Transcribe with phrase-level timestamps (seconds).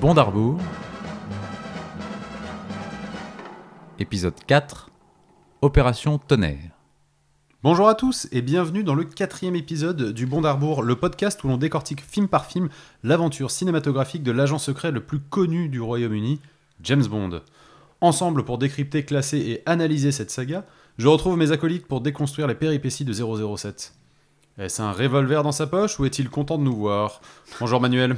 [0.00, 0.58] Bon d'Arbour,
[3.98, 4.90] épisode 4,
[5.62, 6.70] Opération Tonnerre.
[7.62, 11.48] Bonjour à tous et bienvenue dans le quatrième épisode du Bon d'Arbour, le podcast où
[11.48, 12.68] l'on décortique film par film
[13.04, 16.40] l'aventure cinématographique de l'agent secret le plus connu du Royaume-Uni,
[16.82, 17.40] James Bond.
[18.02, 20.66] Ensemble pour décrypter, classer et analyser cette saga,
[20.98, 23.94] je retrouve mes acolytes pour déconstruire les péripéties de 007.
[24.58, 27.22] Est-ce un revolver dans sa poche ou est-il content de nous voir?
[27.60, 28.16] Bonjour Manuel.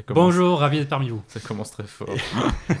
[0.00, 1.22] Commence, Bonjour, ravi d'être parmi vous.
[1.28, 2.08] Ça commence très fort.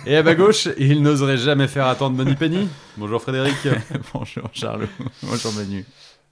[0.06, 2.68] Et à ma gauche, il n'oserait jamais faire attendre Money Penny.
[2.96, 3.56] Bonjour Frédéric.
[4.14, 4.88] Bonjour Charles.
[5.22, 5.84] Bonjour Manu.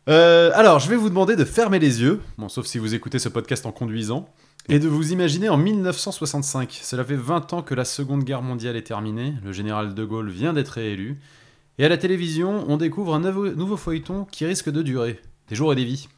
[0.09, 3.19] Euh, alors, je vais vous demander de fermer les yeux, bon, sauf si vous écoutez
[3.19, 4.29] ce podcast en conduisant,
[4.69, 6.79] et de vous imaginer en 1965.
[6.83, 10.31] Cela fait 20 ans que la Seconde Guerre mondiale est terminée, le général de Gaulle
[10.31, 11.21] vient d'être réélu,
[11.79, 15.73] et à la télévision, on découvre un nouveau feuilleton qui risque de durer, des jours
[15.73, 16.09] et des vies.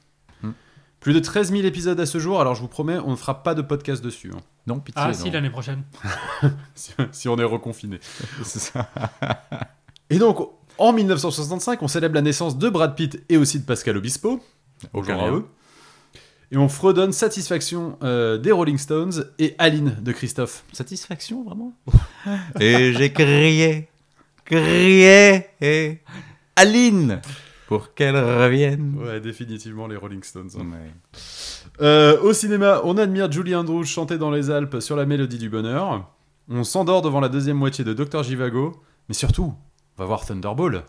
[1.02, 3.42] Plus de 13 000 épisodes à ce jour, alors je vous promets, on ne fera
[3.42, 5.02] pas de podcast dessus, hein, Non, pitié.
[5.04, 5.14] Ah non.
[5.14, 5.82] si, l'année prochaine.
[6.76, 7.98] si, si on est reconfiné.
[8.44, 8.88] C'est ça.
[10.10, 13.96] Et donc, en 1965, on célèbre la naissance de Brad Pitt et aussi de Pascal
[13.96, 14.40] Obispo.
[14.92, 15.46] Aucun Bonjour à eux.
[16.52, 20.64] Et on fredonne Satisfaction euh, des Rolling Stones et Aline de Christophe.
[20.72, 21.72] Satisfaction, vraiment?
[22.60, 23.88] Et j'ai crié,
[24.44, 25.98] crié, et
[26.54, 27.22] Aline
[27.78, 28.96] pour qu'elle revienne.
[29.02, 30.50] Ouais, définitivement les Rolling Stones.
[30.58, 30.64] hein.
[30.72, 30.90] Ouais.
[31.80, 35.48] Euh, au cinéma, on admire Julie Andrews chanter dans les Alpes sur la mélodie du
[35.48, 36.10] bonheur.
[36.48, 38.22] On s'endort devant la deuxième moitié de Dr.
[38.22, 38.72] Givago.
[39.08, 39.54] Mais surtout,
[39.96, 40.84] on va voir Thunderball.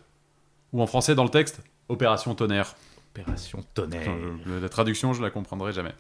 [0.74, 2.76] Ou en français dans le texte, Opération Tonnerre.
[3.16, 4.02] Opération Tonnerre.
[4.10, 5.94] Enfin, je- la traduction, je la comprendrai jamais.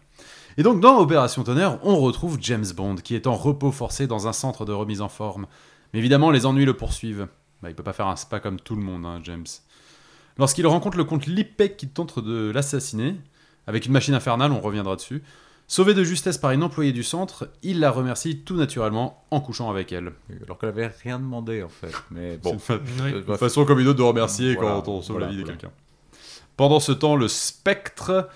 [0.57, 4.27] Et donc, dans Opération Tonnerre, on retrouve James Bond, qui est en repos forcé dans
[4.27, 5.45] un centre de remise en forme.
[5.93, 7.27] Mais évidemment, les ennuis le poursuivent.
[7.61, 9.45] Bah, il peut pas faire un spa comme tout le monde, hein, James.
[10.37, 13.15] Lorsqu'il rencontre le comte Lipek qui tente de l'assassiner,
[13.67, 15.21] avec une machine infernale, on reviendra dessus,
[15.67, 19.69] sauvé de justesse par une employée du centre, il la remercie tout naturellement en couchant
[19.69, 20.11] avec elle.
[20.43, 21.91] Alors qu'elle avait rien demandé en fait.
[22.11, 22.49] Mais bon.
[22.49, 22.73] C'est une fa-
[23.05, 23.11] Oui.
[23.13, 23.39] Euh, une bref.
[23.39, 25.71] façon comme une autre de remercier Voilà, quand on sauve voilà, la vie de quelqu'un.
[26.57, 28.29] Pendant ce temps, le spectre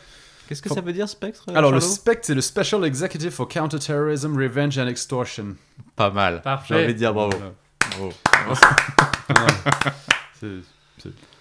[0.48, 3.50] Qu'est-ce que ça veut dire spectre Alors, le Charlot SPECT, c'est le Special Executive for
[3.50, 5.58] Counterterrorism, Revenge and Extortion.
[5.98, 6.42] Pas mal.
[6.42, 6.74] Parfait.
[6.78, 7.32] J'ai envie de dire bravo.
[7.98, 8.14] Voilà.
[8.48, 8.62] Bravo.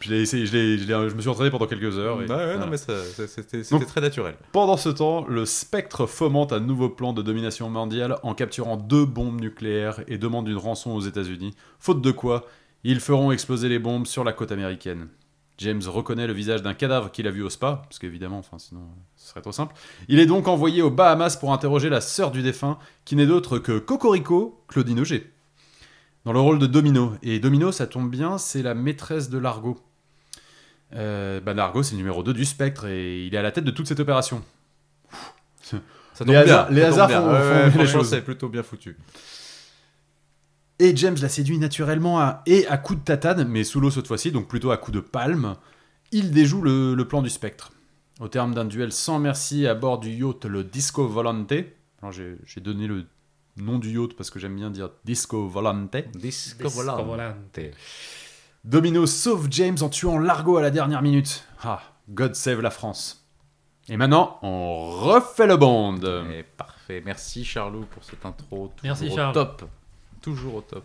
[0.00, 2.20] Je, l'ai essayé, je, l'ai- je, l'ai- je me suis entraîné pendant quelques heures.
[2.22, 2.58] et- Ouais, ouais, voilà.
[2.58, 4.34] non, mais ça- ça- c'était Donc- très naturel.
[4.52, 9.04] Pendant ce temps, le Spectre fomente un nouveau plan de domination mondiale en capturant deux
[9.04, 11.54] bombes nucléaires et demande une rançon aux États-Unis.
[11.78, 12.44] Faute de quoi,
[12.84, 15.08] ils feront exploser les bombes sur la côte américaine.
[15.58, 18.82] James reconnaît le visage d'un cadavre qu'il a vu au spa, parce qu'évidemment, enfin, sinon,
[19.16, 19.74] ce serait trop simple.
[20.08, 23.58] Il est donc envoyé aux Bahamas pour interroger la sœur du défunt, qui n'est d'autre
[23.58, 25.32] que Cocorico, Claudine Auger,
[26.26, 27.14] dans le rôle de Domino.
[27.22, 29.78] Et Domino, ça tombe bien, c'est la maîtresse de Largo.
[30.92, 33.64] Euh, bah, Largo, c'est le numéro 2 du Spectre, et il est à la tête
[33.64, 34.42] de toute cette opération.
[35.62, 35.78] Ça
[36.24, 37.70] Les hasards- les ça tombe hasards bien.
[37.70, 38.08] font- les choses.
[38.10, 38.96] C'est plutôt bien foutu.
[40.78, 44.06] Et James la séduit naturellement à- et à coups de tatane, mais sous l'eau cette
[44.06, 45.56] fois-ci, donc plutôt à coups de palme.
[46.12, 47.72] Il déjoue le, le plan du spectre.
[48.20, 51.52] Au terme d'un duel sans merci à bord du yacht, le Disco Volante.
[52.10, 53.04] J'ai donné le
[53.56, 55.96] nom du yacht parce que j'aime bien dire Disco Volante.
[56.14, 57.06] Disco Disco volante.
[57.06, 57.60] volante.
[58.64, 61.46] Domino sauve James en tuant Largo à la dernière minute.
[61.62, 63.24] Ah, God save la France.
[63.88, 65.96] Et maintenant, on refait le bond.
[66.30, 67.02] Et parfait.
[67.04, 68.72] Merci Charlot pour cette intro.
[68.76, 69.34] Toujours Merci, au Charles.
[69.34, 69.64] top.
[70.20, 70.84] Toujours au top.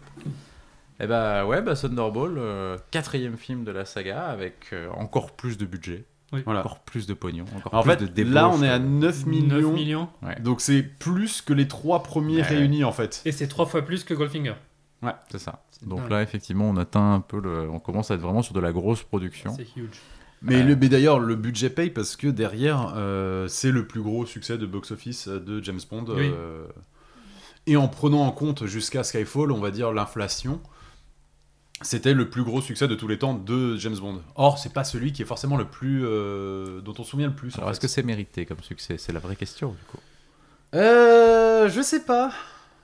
[1.00, 5.58] Et bah ouais, bah Thunderball, euh, quatrième film de la saga avec euh, encore plus
[5.58, 6.06] de budget,
[6.46, 6.62] Voilà.
[6.62, 8.34] encore plus de pognon, encore En plus fait, de débauche.
[8.34, 9.62] là, on est à 9 millions.
[9.62, 10.10] 9 millions.
[10.44, 12.42] Donc c'est plus que les trois premiers Ouais.
[12.44, 13.22] réunis en fait.
[13.26, 14.56] Et c'est trois fois plus que Goldfinger.
[15.30, 15.64] C'est ça.
[15.86, 17.68] Donc là, effectivement, on atteint un peu le.
[17.70, 19.52] On commence à être vraiment sur de la grosse production.
[19.56, 19.90] C'est huge.
[20.44, 20.64] Mais, Ouais.
[20.64, 24.58] le- mais d'ailleurs, le budget paye parce que derrière, euh, c'est le plus gros succès
[24.60, 26.06] de box-office de James Bond.
[26.10, 26.32] Oui.
[26.34, 26.66] euh,
[27.68, 30.60] et en prenant en compte jusqu'à Skyfall, on va dire l'inflation,
[31.82, 34.22] c'était le plus gros succès de tous les temps de James Bond.
[34.36, 36.04] Or, c'est pas celui qui est forcément le plus.
[36.06, 37.58] euh, dont on se souvient le plus.
[37.58, 38.98] Alors, est-ce que c'est mérité comme succès?
[38.98, 40.00] C'est la vraie question, du coup.
[40.76, 42.32] Euh, je sais pas.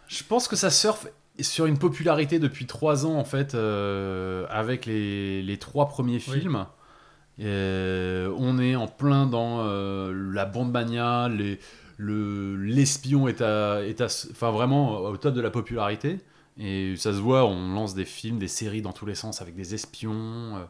[0.07, 1.07] Je pense que ça surfe
[1.39, 6.39] sur une popularité depuis trois ans en fait, euh, avec les, les trois premiers Oui.
[6.39, 6.65] films.
[7.39, 11.59] Euh, on est en plein dans euh, la bande mania, les,
[11.97, 16.19] le l'espion est à, est à, enfin vraiment au top de la popularité.
[16.59, 19.55] Et ça se voit, on lance des films, des séries dans tous les sens avec
[19.55, 20.57] des espions.
[20.57, 20.65] euh,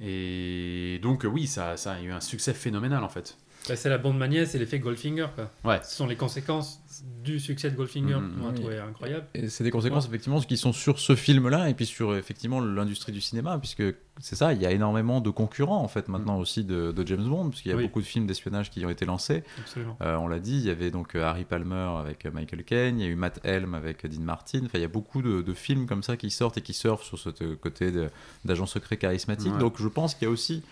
[0.00, 3.38] et donc oui, ça, ça a eu un succès phénoménal en fait.
[3.68, 5.26] Bah, c'est la bande mania, c'est l'effet Goldfinger.
[5.34, 5.50] Quoi.
[5.64, 5.80] Ouais.
[5.84, 6.80] Ce sont les conséquences
[7.24, 8.54] du succès de Goldfinger Mhm, qu'on a oui.
[8.54, 9.26] trouvé incroyable.
[9.34, 13.12] Et c'est des conséquences effectivement qui sont sur ce film-là et puis sur effectivement l'industrie
[13.12, 13.82] du cinéma puisque
[14.20, 17.24] c'est ça, il y a énormément de concurrents en fait maintenant aussi de, de James
[17.26, 17.84] Bond, parce qu'il y a Oui.
[17.84, 19.42] beaucoup de films d'espionnage qui ont été lancés.
[19.58, 19.96] Absolument.
[20.02, 23.00] Euh, on l'a dit, il y avait donc euh, Harry Palmer avec euh, Michael Caine,
[23.00, 24.60] il y a eu Matt Helm avec euh, Dean Martin.
[24.66, 27.02] Enfin, il y a beaucoup de, de films comme ça qui sortent et qui surfent
[27.04, 28.08] sur ce côté de-
[28.44, 29.52] d'agent secret charismatique.
[29.54, 29.58] Ouais.
[29.58, 30.62] Donc, je pense qu'il y a aussi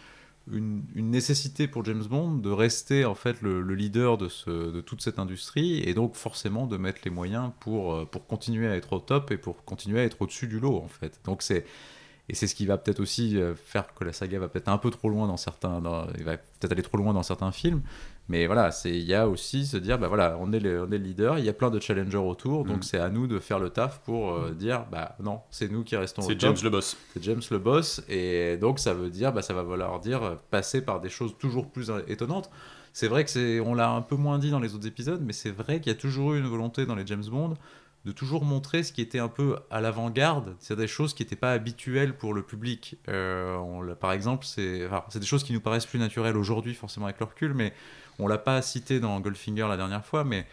[0.50, 4.80] une, nécessité pour James Bond de rester en fait le, le leader de, ce, de
[4.80, 8.76] toute cette industrie et donc forcément de mettre les moyens pour, euh, pour continuer à
[8.76, 11.20] être au top et pour continuer à être au-dessus du lot en fait.
[11.24, 11.64] Donc c'est
[12.28, 14.78] et c'est ce qui va peut-être aussi euh, faire que la saga va peut-être un
[14.78, 17.82] peu trop loin dans certains, dans- va peut-être aller trop loin dans certains films.
[18.28, 20.86] Mais voilà, c'est il y a aussi se dire bah voilà, on est le, on
[20.92, 22.82] est le leader, il y a plein de challengers autour, donc Mhm.
[22.82, 25.96] c'est à nous de faire le taf pour euh, dire bah non, c'est nous qui
[25.96, 26.96] restons C'est James le boss.
[27.12, 30.34] c'est James le boss et donc ça veut dire bah, ça va vouloir dire euh,
[30.50, 32.48] passer par des choses toujours plus euh, étonnantes
[32.94, 35.32] c'est vrai que c'est on l'a un peu moins dit dans les autres épisodes mais
[35.32, 37.54] c'est vrai qu'il y a toujours eu une volonté dans les James Bond
[38.04, 41.36] de toujours montrer ce qui était un peu à l'avant-garde c'est des choses qui n'étaient
[41.36, 45.52] pas habituelles pour le public Euh, on par exemple c'est enfin, c'est des choses qui
[45.52, 47.72] nous paraissent plus naturelles aujourd'hui forcément avec le recul mais
[48.22, 50.46] on l'a pas cité dans Goldfinger la dernière fois mais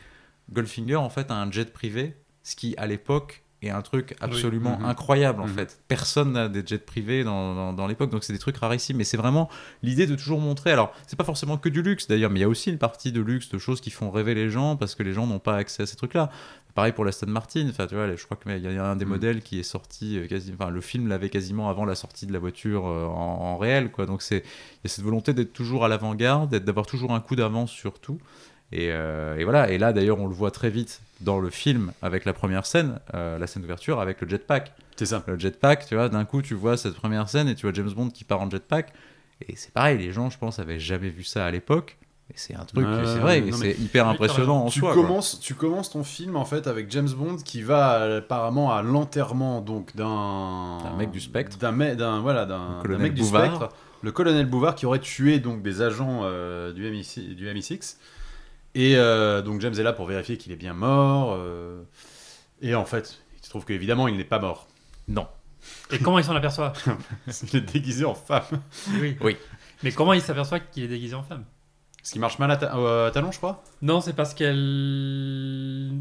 [0.52, 4.78] Goldfinger en fait a un jet privé ce qui à l'époque est un truc absolument
[4.80, 4.86] Mhm.
[4.86, 5.54] incroyable en Mhm.
[5.54, 5.80] fait.
[5.88, 8.98] Personne n'a des jets privés dans, dans, dans l'époque, donc c'est des trucs rarissimes.
[8.98, 9.50] Mais c'est vraiment
[9.84, 10.72] l'idée de toujours montrer.
[10.72, 13.12] Alors, c'est pas forcément que du luxe d'ailleurs, mais il y a aussi une partie
[13.12, 15.56] de luxe, de choses qui font rêver les gens parce que les gens n'ont pas
[15.58, 16.30] accès à ces trucs-là.
[16.76, 17.68] Pareil pour l'Aston Martin.
[17.70, 19.12] Enfin, tu vois, je crois qu'il y a un des Mhm.
[19.12, 20.54] modèles qui est sorti euh, quasi.
[20.58, 23.10] Enfin, le film l'avait quasiment avant la sortie de la voiture euh, en,
[23.42, 24.06] en réel, quoi.
[24.06, 27.36] Donc c'est il y a cette volonté d'être toujours à l'avant-garde, d'avoir toujours un coup
[27.36, 28.20] d'avance sur tout.
[28.72, 31.92] Et, euh, et voilà, et là d'ailleurs on le voit très vite dans le film
[32.02, 34.72] avec la première scène, euh, la scène d'ouverture avec le jetpack.
[34.96, 35.24] C'est ça.
[35.28, 37.90] Le jetpack, tu vois, d'un coup tu vois cette première scène et tu vois James
[37.92, 38.94] Bond qui part en jetpack.
[39.48, 41.98] Et c'est pareil, les gens je pense avaient jamais vu ça à l'époque.
[42.32, 44.94] Et c'est un truc, Ouais, c'est vrai, c'est hyper impressionnant en tu soi.
[44.94, 45.02] quoi.
[45.02, 48.84] commences, tu commences ton film en fait avec James Bond qui va euh, apparemment à
[48.84, 51.58] l'enterrement donc d'un mec du Spectre.
[51.58, 53.46] d'un me- d'un voilà d'un mec du Bouvard.
[53.56, 53.70] Spectre,
[54.04, 57.96] le colonel Bouvard qui aurait tué donc des agents euh, du MI6 du MI6
[58.76, 61.82] et euh, donc James est là pour vérifier qu'il est bien mort euh,
[62.62, 64.68] et en fait il se trouve qu'évidemment il n'est pas mort.
[65.08, 65.28] Non.
[65.92, 66.74] Et comment il s'en aperçoit
[67.52, 68.44] il est déguisé en femme.
[69.02, 69.18] Oui.
[69.22, 69.38] Oui.
[69.84, 71.46] Mais comment il s'aperçoit qu'il est déguisé en femme?
[72.04, 73.64] Ce qui marche mal à, ta- euh, à talon je crois?
[73.82, 75.92] Non, c'est parce qu'elle.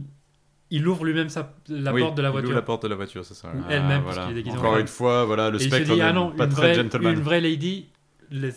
[0.70, 1.54] Il ouvre lui-même sa...
[1.68, 2.54] la Oui, porte de la il ouvre voiture.
[2.54, 3.48] la porte de la voiture, c'est ça.
[3.48, 3.54] ouais.
[3.54, 4.28] Ou elle-même, parce voilà.
[4.28, 4.80] qu'il est déguisé en Encore femme.
[4.82, 6.60] une fois voilà le Et il se Spectre dit, ah n'est non, pas une très
[6.62, 7.14] vraie, gentleman.
[7.14, 7.88] une vraie lady
[8.32, 8.50] euh,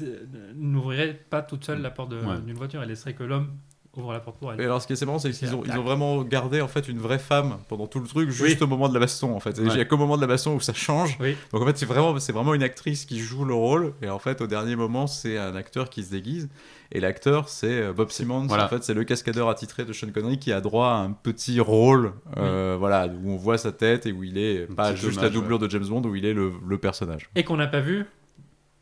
[0.56, 2.40] n'ouvrirait pas toute seule la porte de- Ouais.
[2.46, 3.50] d'une voiture, elle laisserait que l'homme
[3.98, 4.62] ouvre la porte pour elle.
[4.62, 6.88] Et alors, ce qui est assez marrant, c'est qu'ils ont, ils vraiment gardé en fait
[6.88, 9.58] une vraie femme pendant tout le truc, juste au moment de la baston en fait.
[9.58, 9.78] Il Ouais.
[9.78, 11.18] y a qu'au moment de la baston où ça change.
[11.20, 11.36] Oui.
[11.52, 13.94] Donc en fait, c'est vraiment, c'est vraiment une actrice qui joue le rôle.
[14.02, 16.50] Et en fait, au dernier moment, c'est un acteur qui se déguise.
[16.94, 18.48] Et l'acteur, c'est euh, Bob Simmons.
[18.48, 18.66] Voilà.
[18.66, 21.60] En fait, c'est le cascadeur attitré de Sean Connery qui a droit à un petit
[21.62, 25.22] rôle, euh, voilà, où on voit sa tête et où il est Un pas juste
[25.22, 27.30] la doublure de James Bond, où il est le, le personnage.
[27.36, 28.06] Et qu'on n'a pas vu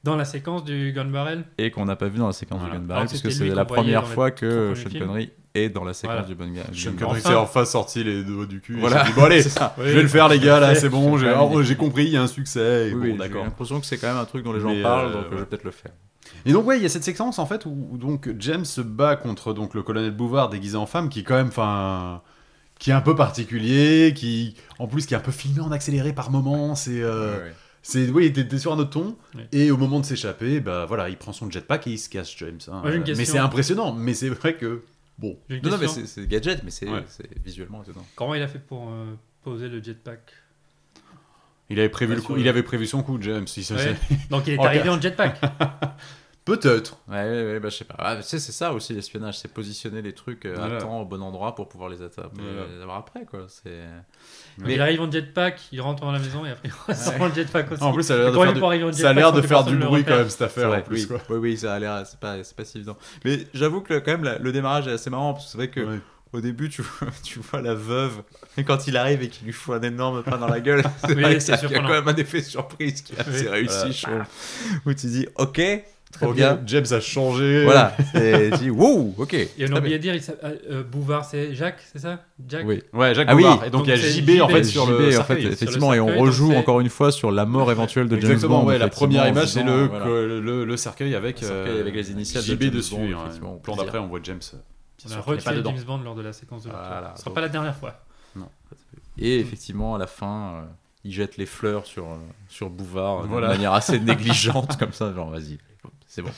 [0.04, 1.44] dans la séquence du gun barrel.
[1.58, 2.76] Et qu'on n'a pas vu dans la séquence Voilà.
[2.76, 4.90] du gun barrel, Alors que c'est la première fois que Sean.
[4.98, 6.28] Connery est dans la séquence Voilà.
[6.28, 6.96] du gun gun Sean barrel.
[7.00, 7.30] Connery Enfin.
[7.30, 8.78] s'est enfin sorti les doigts du cul.
[8.80, 9.76] Voilà, dit, bon allez, ça.
[9.78, 12.28] je vais le faire les gars là, c'est bon, j'ai compris, il y a un
[12.28, 12.86] succès.
[12.88, 13.44] Oui, bon, oui, j'ai d'accord.
[13.44, 15.30] l'impression que c'est quand même un truc dont les gens Mais, parlent, euh, donc euh,
[15.32, 15.92] je vais peut-être le faire.
[16.46, 18.82] Et donc ouais, il y a cette séquence en fait où, où donc James se
[18.82, 22.22] bat contre donc le colonel Bouvard déguisé en femme, qui est quand même, enfin,
[22.80, 26.14] qui est un peu particulier, qui en plus qui est un peu filmé en accéléré
[26.14, 26.76] par moments.
[26.76, 27.54] C'est, euh, Ouais, ouais.
[27.82, 29.16] C'est, oui, t'es, sur un autre ton.
[29.36, 29.48] Ouais.
[29.52, 32.36] Et au moment de s'échapper, bah voilà, il prend son jetpack et il se casse
[32.38, 32.60] James.
[32.72, 32.82] hein.
[32.86, 33.94] Euh, mais c'est impressionnant.
[33.94, 34.84] Mais c'est vrai que
[35.18, 36.04] bon, J'ai une Non, non, mais question.
[36.06, 37.04] c'est gadget, mais c'est Ouais.
[37.44, 38.06] visuellement étonnant.
[38.16, 39.06] Comment il a fait pour euh,
[39.44, 40.22] poser le jetpack?
[41.72, 42.28] Il avait prévu Pas le sûr.
[42.34, 43.46] coup, il avait prévu son coup, James.
[43.48, 43.96] se- Ouais.
[44.32, 45.40] Donc il est arrivé en jetpack.
[46.50, 46.98] Peut-être.
[47.08, 47.96] Ouais, ouais, ouais, bah je sais pas.
[48.00, 50.78] Ah, tu sais, c'est ça aussi l'espionnage, c'est positionner les trucs euh, Voilà.
[50.78, 52.30] à temps, au bon endroit pour pouvoir les Voilà.
[52.76, 53.46] les avoir après, quoi.
[53.48, 53.70] C'est.
[54.58, 57.34] Mais- Il arrive en jetpack, il rentre dans la maison et après il ressort en
[57.34, 57.84] jetpack aussi.
[57.84, 59.16] En plus, ça a l'air de faire il du, peut arriver en ça a jetpack
[59.18, 60.82] l'air sans de que faire personne du le bruit quand même cette C'est affaire en
[60.82, 61.02] plus.
[61.04, 61.08] oui.
[61.08, 61.20] quoi.
[61.30, 62.98] oui, oui, ça a l'air, c'est pas, c'est pas si évident.
[63.26, 65.58] Mais j'avoue que le- quand même la- le démarrage est assez marrant parce que c'est
[65.58, 66.00] vrai que Ouais.
[66.34, 68.22] au début tu vois, tu vois la veuve
[68.58, 71.16] et quand il arrive et qu'il lui fout un énorme pain dans la gueule, c'est
[71.16, 71.88] Oui, vrai que c'est ça- il y a surprenant.
[71.88, 73.48] quand même un effet surprise qui est assez Oui.
[73.48, 74.24] réussi, je trouve.
[74.86, 75.62] Où tu dis ok,
[76.12, 76.60] très Ok, bien.
[76.66, 77.64] James a changé.
[77.64, 79.34] Voilà, et dis wow, ok.
[79.34, 82.24] Et on a oublié de dire, il s'appelle- euh, Bouvard, c'est Jacques, c'est ça?
[82.48, 82.66] Jacques?
[82.66, 82.82] Oui.
[82.94, 83.44] Ouais, Jacques Ah oui.
[83.44, 83.64] Bouvard.
[83.66, 85.24] Et donc, Donc il y a c'est JB, en JB, fait sur JB, le en
[85.24, 88.62] fait, effectivement, et on rejoue encore une fois sur la mort éventuelle de James Exactement,
[88.62, 88.68] Bond.
[88.68, 90.06] ouais, la première image, c'est le, voilà.
[90.06, 92.96] le, le cercueil avec, Le cercueil euh, avec les initiales de JB James dessus.
[93.42, 94.40] Bond, Le plan d'après, on voit James.
[94.54, 94.58] euh,
[95.28, 95.72] On a dedans.
[95.76, 98.02] James Bond lors de la séquence de Voilà, Ce sera pas la dernière fois.
[99.18, 100.62] Et effectivement, à la fin, euh,
[101.04, 102.16] il jette les fleurs sur, euh,
[102.48, 103.48] sur Bouvard euh, Voilà.
[103.48, 105.58] de manière assez négligente, comme ça, genre vas-y,
[106.10, 106.32] c'est bon.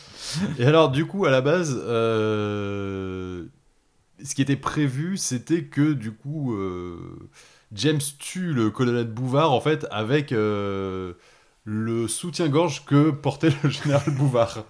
[0.59, 3.45] Et alors, du coup, à la base, euh,
[4.21, 7.29] ce qui était prévu, c'était que, du coup, euh,
[7.71, 11.13] James tue le colonel Bouvard, en fait, avec, euh,
[11.63, 14.65] le soutien-gorge que portait le général Bouvard.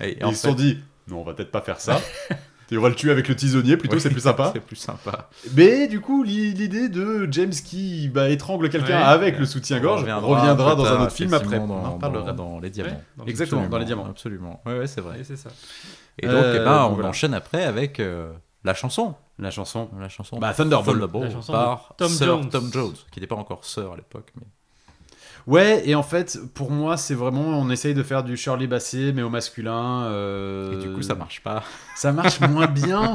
[0.00, 2.00] Et, en ils se sont dit, non, on va peut-être pas faire ça.
[2.70, 4.50] Et on va le tuer avec le tisonnier, plutôt, Oui, c'est plus sympa.
[4.54, 5.30] c'est plus sympa.
[5.54, 9.02] Mais du coup, l'i- l'idée de James qui bah, étrangle quelqu'un Ouais.
[9.04, 11.58] avec le soutien-gorge reviendra, dans un autre film après.
[11.58, 12.32] on en Dans, reparlera.
[12.32, 12.90] dans, dans les diamants.
[12.90, 14.06] Ouais, dans le- Exactement, dans les diamants.
[14.06, 14.60] Absolument.
[14.66, 15.20] Ouais, ouais, c'est vrai.
[15.20, 15.50] Et c'est ça.
[16.18, 17.08] Et donc, Euh, eh ben, donc on voilà.
[17.10, 18.32] enchaîne après avec euh,
[18.64, 19.14] la chanson.
[19.38, 19.88] La chanson.
[20.00, 20.94] La chanson Bah, Thunderbolt.
[20.94, 22.48] Thunderbolt La chanson par Tom Sir Jones.
[22.48, 24.32] Tom Jones, qui n'était pas encore Sir à l'époque.
[24.36, 24.46] Mais...
[25.46, 29.12] Ouais, et en fait, pour moi, c'est vraiment, on essaye de faire du Shirley Bassey,
[29.14, 30.04] mais au masculin.
[30.06, 31.62] euh, Et du coup, ça marche pas.
[31.94, 33.14] Ça marche moins bien.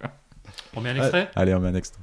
[0.76, 1.30] On met un extrait?
[1.34, 2.02] Allez, on met un extrait.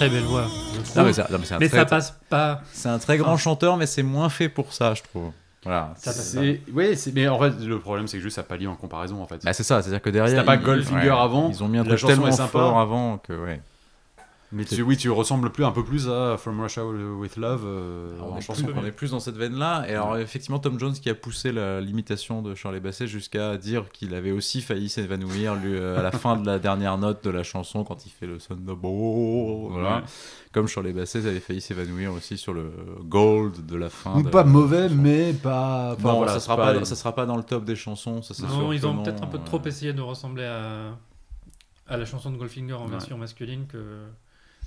[0.00, 0.46] Très belle voix.
[0.96, 2.62] Non, mais, ça- non, mais c'est un, Mais très, ça passe pas.
[2.72, 5.30] c'est un très grand chanteur, mais c'est moins fait pour ça, je trouve.
[5.62, 5.92] Voilà.
[5.98, 6.40] Ça passe pas.
[6.40, 9.22] C'est, ouais, c'est, mais en fait, le problème, c'est que juste ça pallie en comparaison,
[9.22, 9.44] en fait.
[9.44, 10.36] Bah, c'est ça, c'est-à-dire que Si derrière.
[10.38, 12.48] t'as pas ils- Goldfinger avant, Ils ont mis un la truc chanson tellement est sympa.
[12.50, 13.60] fort avant que, ouais.
[14.52, 18.14] Mais tu, oui, tu ressembles plus un peu plus à From Russia with Love euh,
[18.16, 19.84] Alors, on, est plus, on est plus dans cette veine-là.
[19.88, 23.90] Et alors, effectivement, Tom Jones qui a poussé la l'imitation de Charlie Basset jusqu'à dire
[23.90, 27.42] qu'il avait aussi failli s'évanouir euh, à la fin de la dernière note de la
[27.44, 29.72] chanson quand il fait le Thunderbolt.
[29.72, 29.96] Voilà.
[29.98, 30.02] Ouais.
[30.52, 32.72] Comme Charlie Basset avait failli s'évanouir aussi sur le
[33.04, 34.14] Gold de la fin.
[34.14, 35.92] Donc de- pas mauvais, mais pas.
[35.92, 38.34] enfin, Bon, voilà, ça, sera pas, ça sera pas dans le top des chansons, ça
[38.34, 38.48] sûr.
[38.48, 40.96] Non, ils ont non, peut-être un peu euh, trop essayé de ressembler à,
[41.86, 42.90] à la chanson de Goldfinger en Ouais.
[42.90, 43.78] version masculine que,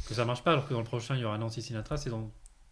[0.08, 2.10] que ça marche pas, alors que dans le prochain, il y aura Nancy Sinatra, c'est
[2.10, 2.30] dans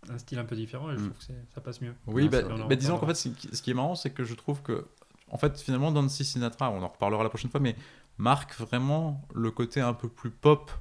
[0.09, 1.09] un style un peu différent et je Mm.
[1.11, 1.93] trouve que ça passe mieux.
[2.07, 3.07] Oui, bah, bah, disons qu'en reparlera.
[3.15, 4.85] fait, ce qui- est marrant, c'est que je trouve que,
[5.29, 7.75] en fait, finalement, Nancy Sinatra, on en reparlera la prochaine fois, mais
[8.17, 10.71] marque vraiment le côté un peu plus pop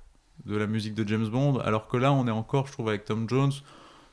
[0.47, 3.05] de la musique de James Bond, alors que là, on est encore, je trouve, avec
[3.05, 3.53] Tom Jones,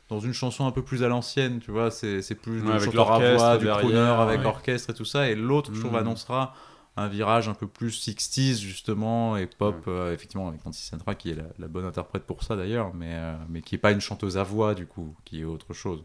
[0.10, 2.72] dans une chanson un peu plus à l'ancienne, tu vois, c'est c'est plus Ouais, du
[2.72, 4.46] avec chanteur à voix, du crooner avec ouais.
[4.46, 6.00] orchestre et tout ça, et l'autre, je trouve, Mhm.
[6.00, 6.54] annoncera
[6.98, 11.30] un virage un peu plus 60s justement et pop euh, effectivement avec Nancy Sinatra qui
[11.30, 14.02] est la, la bonne interprète pour ça d'ailleurs mais, euh, mais qui est pas une
[14.02, 16.04] chanteuse à voix du coup qui est autre chose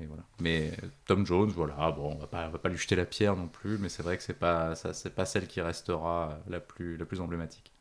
[0.00, 0.22] et voilà.
[0.40, 3.04] Mais euh, Tom Jones, voilà, bon, on va pas, on va pas lui jeter la
[3.04, 6.38] pierre non plus, mais c'est vrai que c'est pas, ça, c'est pas celle qui restera
[6.48, 7.72] la plus, la plus emblématique.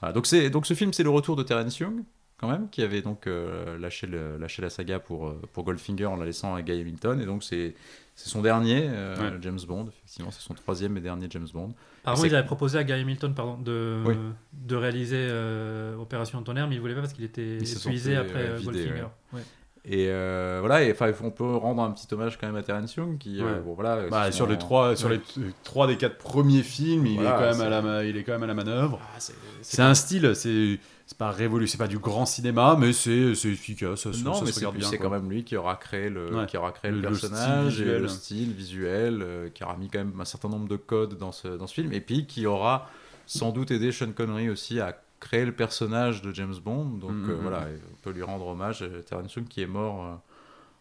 [0.00, 2.04] Voilà, donc c'est, donc ce film, c'est le retour de Terence Young,
[2.36, 6.16] quand même, qui avait donc euh, lâché, le, lâché la saga pour, pour Goldfinger en
[6.16, 7.74] la laissant à Guy Hamilton, et donc c'est,
[8.20, 9.38] c'est son dernier euh, Ouais.
[9.40, 11.72] James Bond, effectivement, c'est son troisième et dernier James Bond.
[12.02, 14.14] Apparemment, ils avaient proposé à Guy Hamilton pardon, de, Oui.
[14.54, 18.16] de réaliser euh, Opération Tonnerre, mais il voulait pas parce qu'il était Il épuisé sentait,
[18.16, 19.06] après ouais, euh, vidé, Goldfinger.
[19.32, 19.42] Ouais.
[19.84, 22.94] Et euh, voilà, et enfin, on peut rendre un petit hommage quand même à Terence
[22.96, 25.14] Young, qui, euh, bon, voilà, Bah, sur les trois, sur Ouais.
[25.14, 28.16] les t- trois des quatre premiers films, il Voilà, est quand même à la, il
[28.16, 28.98] est quand même à la manœuvre.
[29.02, 30.78] Ah, c'est, C'est un style, c'est
[31.10, 34.02] c'est pas révolu, c'est pas du grand cinéma, mais c'est efficace.
[34.02, 36.46] Ça, non, ça mais c'est quand même lui qui aura créé le, Ouais.
[36.46, 38.02] qui aura créé le, Le- le style personnage et visuel.
[38.02, 41.32] le style visuel, euh, qui aura mis quand même un certain nombre de codes dans
[41.32, 42.90] ce, dans ce film, et puis qui aura
[43.26, 46.84] sans doute aidé Sean Connery aussi à créer le personnage de James Bond.
[46.84, 47.40] Donc Mhm, euh, mhm.
[47.40, 48.84] voilà, et on peut lui rendre hommage.
[49.06, 50.14] Terence Young qui est mort euh,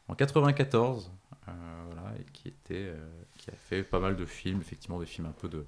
[0.09, 1.09] en 94,
[1.47, 1.51] euh,
[1.89, 2.91] voilà, et qui était,
[3.37, 5.63] qui a fait pas mal de films, effectivement des films un peu de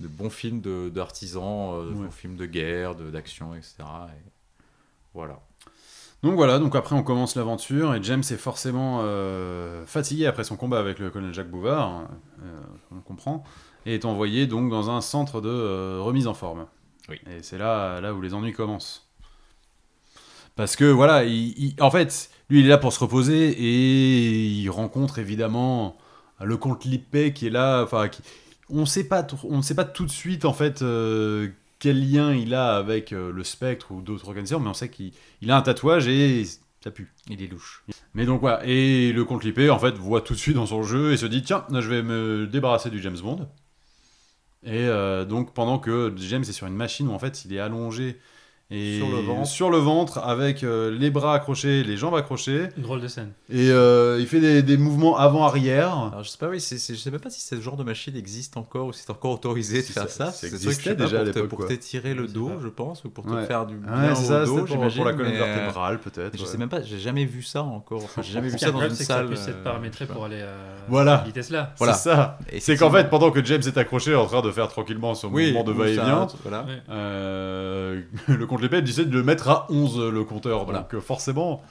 [0.00, 2.04] de bons films d'artisans, euh, de Ouais.
[2.06, 3.74] bons films de guerre, de- d'action, etc.
[4.08, 4.30] Et
[5.14, 5.40] voilà.
[6.22, 10.56] Donc voilà, donc après on commence l'aventure et James est forcément euh, fatigué après son
[10.56, 12.08] combat avec le colonel Jacques Bouvard,
[12.42, 13.44] euh, on comprend,
[13.86, 16.66] et est envoyé donc dans un centre de euh, remise en forme.
[17.08, 17.20] Oui.
[17.30, 19.08] Et c'est là, là où les ennuis commencent.
[20.56, 24.44] Parce que voilà, il- il- en fait, lui il est là pour se reposer et
[24.44, 25.96] il rencontre évidemment
[26.40, 28.22] le comte Lippet qui est là, enfin, qui-
[28.70, 31.48] on sait pas, on ne sait pas tout de suite en fait euh,
[31.78, 35.12] quel lien il a avec euh, le spectre ou d'autres organisateurs, mais on sait qu'il
[35.40, 36.44] il a un tatouage et
[36.82, 37.12] ça pue.
[37.28, 37.84] Il est louche.
[38.14, 40.82] Mais donc voilà, et le comte Lippet en fait voit tout de suite dans son
[40.82, 43.48] jeu et se dit tiens, je vais me débarrasser du James Bond.
[44.64, 47.60] Et euh, donc pendant que James est sur une machine où en fait il est
[47.60, 48.18] allongé
[48.70, 49.46] et Sur le ventre.
[49.46, 53.32] sur le ventre avec euh, les bras accrochés, les jambes accrochées, Une drôle de scène.
[53.50, 55.90] et euh, il fait des, des mouvements avant-arrière.
[56.12, 57.84] Alors je sais pas, oui, c'est, c'est- je sais même pas si ce genre de
[57.84, 60.26] machine existe encore ou si c'est encore autorisé de Si faire ça- ça.
[60.26, 61.68] ça C'est existait sûr que je sais pas, déjà à pour te- l'époque, Pour quoi.
[61.68, 62.54] t'étirer le Je sais dos, pas.
[62.62, 63.46] je pense, ou pour te Ouais.
[63.46, 64.96] faire du bien Ouais, c'est au dos, pour, j'imagine.
[64.98, 66.36] pour la colonne mais, euh, vertébrale peut-être.
[66.36, 66.46] Je ouais.
[66.48, 68.04] sais même pas, j'ai jamais vu ça encore.
[68.04, 69.26] Enfin, j'ai jamais vu ça dans une c'est que ça salle.
[69.28, 70.52] puisse euh, être paramétré je sais pour aller à
[70.88, 71.18] Voilà.
[71.18, 71.72] cette vitesse-là.
[71.78, 71.94] Voilà.
[71.94, 72.38] C'est ça.
[72.52, 75.30] Et C'est qu'en fait, pendant que James est accroché en train de faire tranquillement son
[75.30, 76.64] mouvement de ou va-et-vient, ça, Voilà.
[76.64, 76.82] Ouais.
[76.90, 80.64] Euh, le contre l'épée, elle décide de le mettre à 11 le compteur.
[80.64, 80.80] Voilà.
[80.80, 81.62] Donc euh, forcément.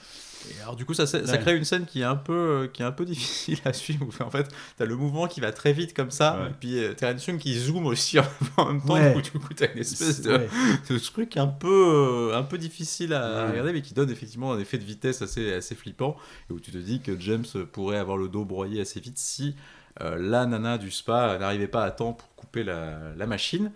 [0.58, 1.40] Et alors du coup, ça, ça, ça Ouais.
[1.40, 4.08] crée une scène qui est un peu, euh, qui est un peu difficile à suivre.
[4.24, 6.48] En fait, t'as le mouvement qui va très vite comme ça, Ouais.
[6.50, 8.18] et puis euh, Terence Young qui zoome aussi
[8.58, 8.94] en même temps.
[8.94, 9.20] Ouais.
[9.22, 10.48] Du coup, coup, t'as une espèce de, Ouais.
[10.90, 13.52] de truc un peu, euh, un peu difficile à Ouais.
[13.52, 16.16] regarder, mais qui donne effectivement un effet de vitesse assez, assez flippant,
[16.50, 19.56] et où tu te dis que James pourrait avoir le dos broyé assez vite si
[20.02, 23.72] euh, la nana du spa n'arrivait pas à temps pour couper la, la machine.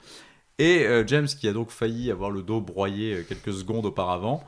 [0.59, 4.43] Et euh, James, qui a donc failli avoir le dos broyé euh, quelques secondes auparavant,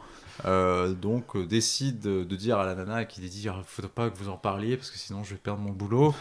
[0.45, 4.09] euh, donc euh, décide de, dire à la nana qui lui dit Ah, faut pas
[4.09, 6.13] que vous en parliez parce que sinon je vais perdre mon boulot.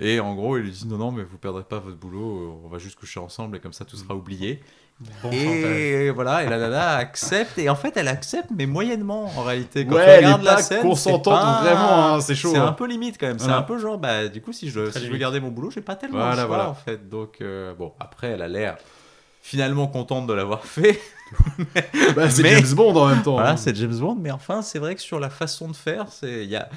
[0.00, 2.68] Et en gros, il lui dit non non mais vous perdrez pas votre boulot, on
[2.68, 4.60] va juste coucher ensemble et comme ça tout sera oublié.
[5.22, 5.40] Bon chantage.
[5.44, 9.86] Et voilà, et la nana accepte, et en fait elle accepte, mais moyennement en réalité.
[9.86, 12.66] Quand Ouais, tu elle regardes la scène, consentante pas- vraiment, hein, c'est chaud, C'est hein.
[12.66, 13.60] un peu limite quand même, c'est Voilà.
[13.60, 15.80] un peu genre, bah du coup, si je, si je veux garder mon boulot, j'ai
[15.82, 16.70] pas tellement Voilà, le choix voilà.
[16.70, 17.08] en fait.
[17.08, 18.76] Donc, euh, bon, après, elle a l'air
[19.48, 21.00] finalement contente de l'avoir fait.
[22.16, 23.32] Bah, c'est James Bond en même temps.
[23.34, 23.56] Voilà, hein.
[23.58, 26.56] c'est James Bond, mais enfin, c'est vrai que sur la façon de faire, il y
[26.56, 26.68] a.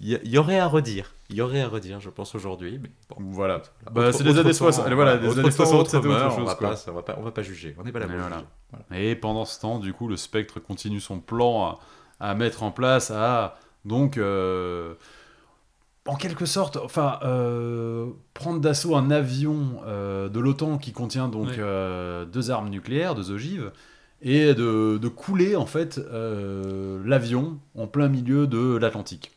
[0.00, 1.12] Il y, a- y aurait à redire.
[1.30, 2.80] Il y aurait à redire, je pense, aujourd'hui.
[2.82, 3.62] Mais bon, Voilà.
[3.92, 4.88] Bah, c'est des années temps, 60.
[4.92, 6.70] Voilà, des années temps, 60, autre c'était autre mœurs, chose, On va, quoi.
[6.70, 7.76] pas, on, va pas, on va pas juger.
[7.78, 8.36] On n'est pas là pour voilà.
[8.36, 8.46] juger.
[8.88, 9.02] Voilà.
[9.02, 11.78] Et pendant ce temps, du coup, le spectre continue son plan
[12.18, 14.94] à, à mettre en place, à donc, euh,
[16.06, 21.56] en quelque sorte, enfin, euh, prendre d'assaut un avion euh, de l'OTAN qui contient donc
[21.58, 23.72] euh, deux armes nucléaires, deux ogives,
[24.20, 26.00] et de, de couler en fait
[27.04, 29.32] l'avion en plein milieu de l'Atlantique.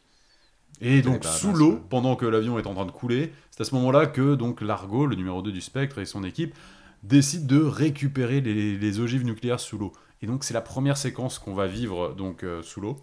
[0.80, 3.66] Et donc bah, sous l'eau, pendant que l'avion est en train de couler, c'est à
[3.66, 6.54] ce moment-là que donc Largo, le numéro 2 du Spectre et son équipe
[7.04, 9.94] décident de récupérer les, les ogives nucléaires sous l'eau.
[10.22, 12.98] Et donc c'est la première séquence qu'on va vivre donc sous l'eau.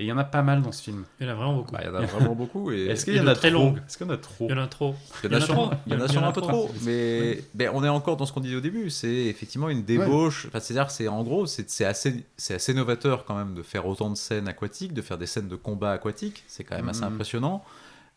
[0.00, 1.04] Et il y en a pas mal dans ce film.
[1.20, 1.70] Il y en a vraiment beaucoup.
[1.72, 2.72] Bah, il y en a vraiment beaucoup.
[2.72, 2.86] Et...
[2.86, 3.78] Est-ce qu'il y en a très longues.
[3.78, 4.94] Est-ce qu'il y en a trop Il y en a trop.
[5.22, 5.76] Il y en a sûrement, trop.
[5.86, 6.70] il y en a Il y en sûrement a un peu trop.
[6.82, 8.90] mais ben, on est encore dans ce qu'on disait au début.
[8.90, 10.46] C'est effectivement une débauche.
[10.48, 13.86] Enfin, c'est-à-dire, c'est en gros, c'est c'est assez, c'est assez novateur quand même de faire
[13.86, 16.42] autant de scènes aquatiques, de faire des scènes de combat aquatiques.
[16.48, 17.12] C'est quand même assez Mhm.
[17.12, 17.64] impressionnant.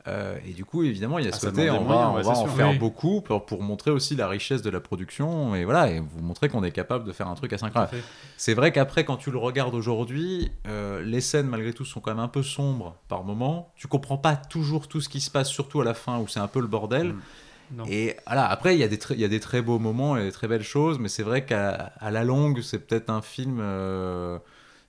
[0.07, 2.29] Euh, et du coup, évidemment, il y a Ah, ce côté, on va, on va
[2.31, 2.49] en sûr.
[2.55, 2.77] faire Oui.
[2.77, 6.47] beaucoup pour, pour montrer aussi la richesse de la production et voilà, et vous montrer
[6.49, 7.91] qu'on est capable de faire un truc à incroyable.
[7.97, 8.03] fait.
[8.37, 12.11] C'est vrai qu'après, quand tu le regardes aujourd'hui, euh, les scènes, malgré tout, sont quand
[12.11, 13.73] même un peu sombres par moment.
[13.75, 16.39] Tu comprends pas toujours tout ce qui se passe, surtout à la fin où c'est
[16.39, 17.07] un peu le bordel.
[17.09, 17.21] Mm.
[17.69, 17.83] Non.
[17.89, 20.23] Et voilà, après, il y, a des il y a des très beaux moments et
[20.23, 23.57] des très belles choses, mais c'est vrai qu'à la longue, c'est peut-être un film.
[23.59, 24.39] euh,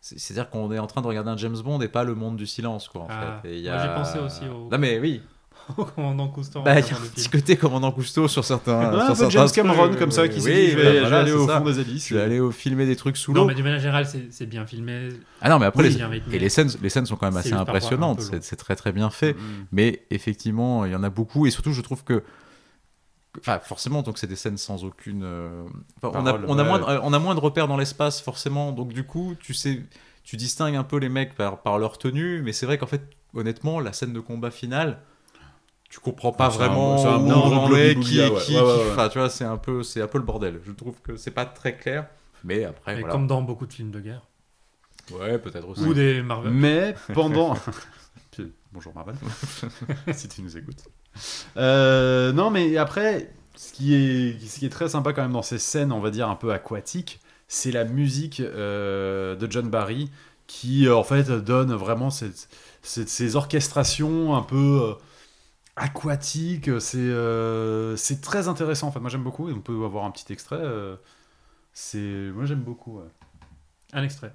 [0.00, 2.46] C'est-à-dire qu'on est en train de regarder un James Bond et pas le monde du
[2.46, 3.60] silence, quoi, en Ah, fait.
[3.60, 5.20] Et a- j'ai pensé aussi au- Non, mais oui.
[5.76, 6.62] Au commandant Cousteau.
[6.62, 8.90] Bah, il y a un petit côté commandant Cousteau sur certains.
[8.90, 10.88] Sur un peu James trucs, Cameron comme ça qui s'est oui, dit je bah, je
[10.88, 11.58] vais voilà, aller au ça.
[11.58, 12.08] fond des hélices.
[12.08, 13.48] Je vais aller au filmer des trucs sous Non, l'eau.
[13.48, 15.10] mais de manière générale, c'est bien filmé.
[15.42, 15.98] Ah non, mais après, Oui,
[16.30, 18.22] les- et les scènes, les scènes sont quand même assez impressionnantes.
[18.40, 19.34] c'est très très bien fait.
[19.34, 19.38] Mm.
[19.72, 21.46] Mais effectivement, il y en a beaucoup.
[21.46, 22.22] Et surtout, je trouve que.
[23.40, 25.24] Enfin, forcément, donc c'est des scènes sans aucune.
[26.02, 26.68] enfin, on, a, Parole, on, a ouais.
[26.68, 28.72] moins de, on a moins de repères dans l'espace, forcément.
[28.72, 29.82] Donc, du coup, tu sais.
[30.24, 33.00] Tu distingues un peu les mecs par, par leur tenue, mais c'est vrai qu'en fait,
[33.32, 35.00] honnêtement, la scène de combat finale,
[35.88, 38.38] tu comprends pas un- vraiment c'est un où on en est, qui, est ouais.
[38.42, 38.90] qui, Ouais, ouais, qui- ouais.
[38.92, 40.60] enfin, tu vois, c'est un peu, c'est un peu le bordel.
[40.66, 42.08] Je trouve que c'est pas très clair,
[42.44, 43.10] mais après, voilà.
[43.10, 44.20] comme dans beaucoup de films de guerre.
[45.12, 45.80] Ouais, peut-être aussi.
[45.82, 46.52] Ou des Marvel.
[46.52, 47.56] Mais pendant.
[48.72, 49.16] Bonjour Marvel,
[50.12, 50.84] si tu nous écoutes.
[51.56, 56.00] Euh, non, mais après, ce qui, est, très sympa quand même dans ces scènes, on
[56.00, 60.10] va dire un peu aquatiques, c'est la musique euh, de John Barry
[60.46, 64.96] qui, euh, en fait, donne vraiment ces orchestrations un peu
[65.76, 66.70] aquatiques.
[66.80, 68.88] C'est très intéressant.
[68.88, 69.50] En fait, moi j'aime beaucoup.
[69.50, 70.62] On peut avoir un petit extrait.
[71.72, 73.00] c'est moi j'aime beaucoup.
[73.92, 74.32] Un extrait.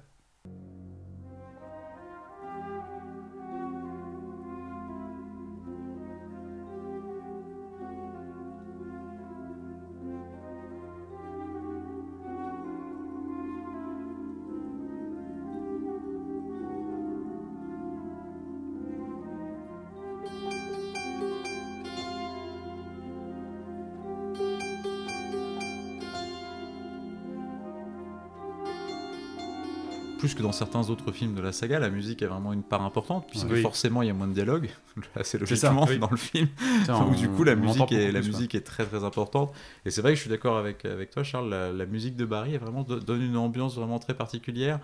[30.24, 32.82] Plus que dans certains autres films de la saga, la musique a vraiment une part
[32.82, 33.62] importante, puisque Oui.
[33.62, 34.70] forcément il y a moins de dialogue,
[35.16, 35.98] assez ça, logiquement oui.
[35.98, 36.48] dans le film.
[36.84, 39.04] Tiens, Donc, on- du coup, la musique, est, beaucoup la plus, musique est très très
[39.04, 39.52] importante.
[39.84, 42.24] Et c'est vrai que je suis d'accord avec, avec toi, Charles, la, la musique de
[42.24, 44.80] Barry est vraiment, donne une ambiance vraiment très particulière.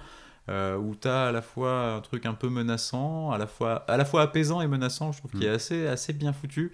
[0.48, 3.84] euh, où tu as à la fois un truc un peu menaçant, à la fois,
[3.86, 5.54] à la fois apaisant et menaçant, je trouve qu'il est Mm.
[5.54, 6.72] assez, assez bien foutu.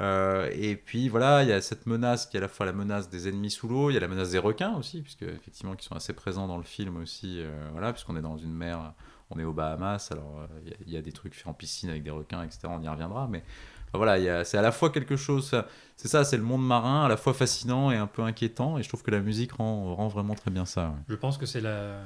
[0.00, 2.72] Euh, et puis voilà, il y a cette menace qui est à la fois la
[2.72, 5.74] menace des ennemis sous l'eau, il y a la menace des requins aussi, puisque effectivement
[5.74, 8.92] qui sont assez présents dans le film aussi, euh, voilà, puisqu'on est dans une mer,
[9.30, 11.46] on est aux Bahamas, alors euh, il y a- il y, a des trucs faits
[11.46, 12.68] en piscine avec des requins, etc.
[12.70, 13.42] On y reviendra, mais
[13.88, 15.54] Enfin, voilà, c'est à la fois quelque chose.
[15.96, 18.78] C'est ça, c'est le monde marin, à la fois fascinant et un peu inquiétant.
[18.78, 20.88] Et je trouve que la musique rend, rend vraiment très bien ça.
[20.88, 20.96] ouais.
[21.08, 22.00] Je pense que c'est la...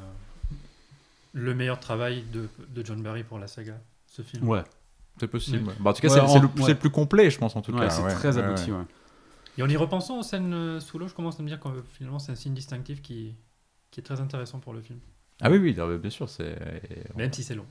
[1.33, 4.47] le meilleur travail de, de John Barry pour la saga, ce film.
[4.47, 4.63] Ouais,
[5.21, 5.69] C'est possible.
[5.69, 5.75] Ouais.
[5.81, 6.53] Bah, en tout cas, Ouais, c'est en- le, ouais.
[6.63, 7.91] c'est le plus complet, je pense, en tout Ouais, cas.
[7.91, 8.73] c'est ouais, très abouti.
[8.73, 8.79] ouais.
[8.79, 8.85] ouais.
[9.59, 11.69] Et en y repensant aux scènes euh, sous l'eau, je commence à me dire que
[11.93, 13.35] finalement c'est un signe distinctif qui,
[13.91, 14.99] qui est très intéressant pour le film.
[15.43, 16.29] Ah oui, oui, bien sûr.
[16.29, 16.57] c'est
[17.17, 17.67] Même si c'est long.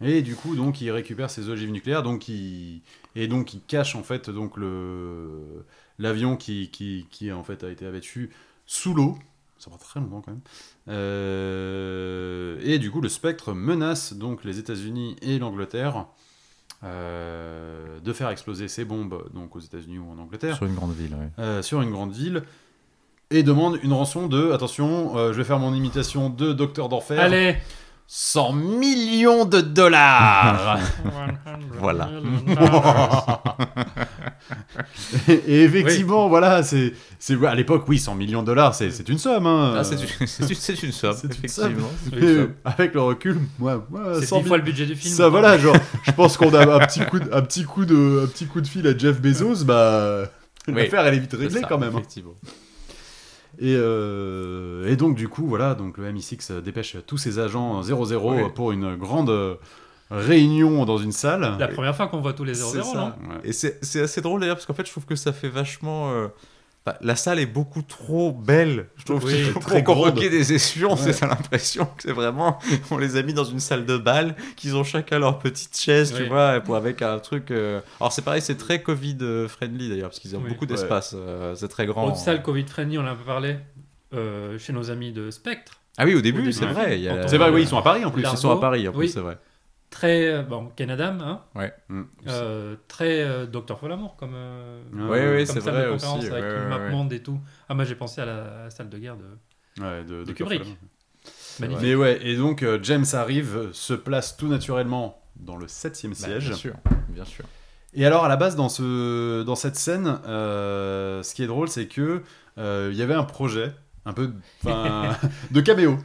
[0.00, 2.80] Et du coup, donc, il récupère ses ogives nucléaires, donc il
[3.14, 5.66] et donc il cache en fait donc le
[5.98, 8.30] l'avion qui, qui qui en fait a été abattu
[8.64, 9.18] sous l'eau.
[9.58, 10.40] Ça prend très longtemps quand même.
[10.88, 16.06] Euh, Et du coup, le spectre menace donc les États-Unis et l'Angleterre
[16.84, 20.94] euh, de faire exploser ces bombes donc aux États-Unis ou en Angleterre sur une grande
[20.94, 21.12] ville.
[21.12, 21.28] ouais.
[21.44, 22.42] euh, sur une grande ville
[23.30, 27.20] et demande une rançon de attention, euh, je vais faire mon imitation de Docteur d'Enfer.
[27.20, 27.56] Allez
[28.10, 30.78] 100 millions de dollars.
[31.80, 32.10] Voilà.
[35.28, 39.18] et effectivement, voilà, c'est, c'est à l'époque, oui, 100 millions de dollars, c'est, c'est une
[39.18, 39.46] somme.
[39.46, 39.74] Hein.
[39.78, 41.88] Ah, c'est une, c'est une- c'est une somme, C'est une effectivement.
[42.04, 42.18] C'est somme.
[42.22, 42.52] une Et, somme.
[42.64, 45.14] avec le recul, moi, moi, C'est 100 dix fois le budget du film.
[45.14, 48.22] ça, voilà, genre, je pense qu'on a un petit coup, de, un petit coup de,
[48.24, 50.22] un petit coup de fil à Jeff Bezos, bah,
[50.66, 50.74] Oui.
[50.74, 51.94] l'affaire elle est vite réglée ça, quand même.
[51.94, 52.02] hein.
[53.60, 57.96] Et, euh, et donc du coup, voilà, donc le MI6 dépêche tous ses agents 00
[58.22, 58.42] Oui.
[58.54, 59.58] pour une grande
[60.10, 61.56] réunion dans une salle.
[61.58, 62.98] La première fois qu'on voit tous les C'est 0-0, ça.
[62.98, 63.06] non?
[63.28, 63.40] Ouais.
[63.44, 66.10] Et c'est assez drôle d'ailleurs, parce qu'en fait, je trouve que ça fait vachement.
[66.12, 66.28] euh,
[67.00, 68.86] la salle est beaucoup trop belle.
[68.96, 70.96] Je trouve Oui, très pour convoquer des espions, Ouais.
[70.98, 72.58] c'est ça l'impression que c'est vraiment.
[72.90, 76.14] On les a mis dans une salle de bal, qu'ils ont chacun leur petite chaise,
[76.16, 77.50] tu vois, pour, avec un truc.
[77.50, 80.48] euh, Alors c'est pareil, c'est très Covid-friendly d'ailleurs, parce qu'ils ont Oui.
[80.50, 80.72] beaucoup Ouais.
[80.72, 81.14] d'espace.
[81.16, 82.06] euh, c'est très grand.
[82.06, 83.56] Autre salle Covid-friendly, on en a un peu parlé
[84.14, 85.74] euh, chez nos amis de Spectre.
[85.98, 86.72] Ah oui, au début, début, c'est ouais.
[86.72, 87.08] vrai.
[87.08, 88.22] a C'est vrai, oui, ils sont à Paris en plus.
[88.30, 89.36] Ils sont à Paris, en plus, c'est vrai.
[89.90, 90.26] Très.
[90.28, 91.72] euh, Bon, Canadam, hein Ouais.
[91.88, 92.02] Mm.
[92.28, 95.84] Euh, très euh, Docteur Folamour comme, euh, Ouais, Oui, ouais, oui, comme c'est salle vrai
[95.86, 96.04] de aussi.
[96.06, 96.90] conférence avec ouais, une ouais, map ouais.
[96.90, 97.38] monde et tout.
[97.68, 100.32] Ah, moi j'ai pensé à la, à la salle de guerre de Ouais, de, de
[100.32, 100.62] Kubrick.
[101.60, 106.18] Mais ouais, et donc euh, James arrive, se place tout naturellement dans le septième Bah,
[106.18, 106.46] siège.
[106.48, 106.74] bien sûr,
[107.08, 107.44] bien sûr.
[107.94, 111.68] Et alors à la base dans ce dans cette scène, euh, ce qui est drôle,
[111.68, 112.22] c'est que
[112.58, 113.72] euh, il y avait un projet
[114.08, 114.30] un peu
[115.50, 115.98] de caméo.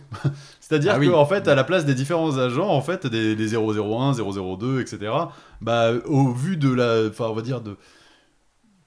[0.60, 1.08] C'est-à-dire Ah oui.
[1.08, 4.82] que en fait, à la place des différents agents, en fait, des, des 001, 002,
[4.82, 5.12] etc.
[5.62, 7.78] Bah, au vu de la, enfin, on va dire de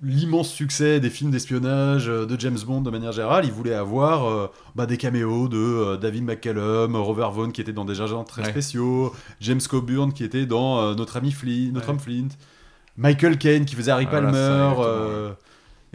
[0.03, 4.29] l'immense succès des films d'espionnage euh, de James Bond de manière générale, il voulait avoir
[4.29, 8.23] euh, bah, des caméos de euh, David McCallum, Robert Vaughn qui était dans des agents
[8.23, 8.51] très Ouais.
[8.51, 11.93] spéciaux, James Coburn qui était dans euh, Notre ami Flint, Notre Ouais.
[11.95, 12.29] homme Flint,
[12.99, 15.33] Michael Caine qui faisait Harry Ah, Palmer.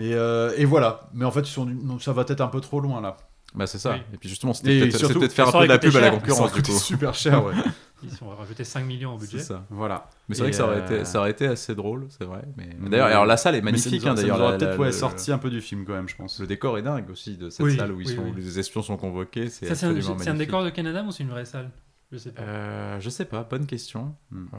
[0.02, 1.10] Et, euh, et voilà.
[1.14, 1.68] Mais en fait, ils sont
[2.00, 3.18] ça va peut-être un peu trop loin là.
[3.54, 3.92] Bah, c'est ça.
[3.92, 3.98] Oui.
[4.14, 5.94] Et puis justement, c'était peut-être surtout, c'est peut-être faire un peu aurait de la pub
[5.98, 6.72] à la concurrence, du coup.
[6.72, 7.54] super cher, ouais.
[8.04, 9.40] Ils ont rajouté 5 millions au budget.
[9.40, 9.66] C'est ça.
[9.70, 10.10] voilà.
[10.30, 12.42] Mais c'est vrai que ça aurait, euh, été, ça aurait été assez drôle, c'est vrai.
[12.58, 14.04] Mais, d'ailleurs, alors la salle est magnifique.
[14.06, 15.94] hein, ça d'ailleurs, nous aura la- peut-être ouais, le- sorti un peu du film quand
[15.94, 16.40] même, je pense.
[16.40, 18.32] Le décor est dingue aussi de cette Oui, salle où, ils oui, sont, oui.
[18.32, 19.50] où les espions sont convoqués.
[19.50, 21.70] C'est absolument c'est un décor de Canada ou c'est une vraie salle?
[22.14, 22.42] Je sais pas.
[22.42, 24.16] Euh, je sais pas, bonne question.
[24.32, 24.46] Hmm.
[24.54, 24.58] Euh,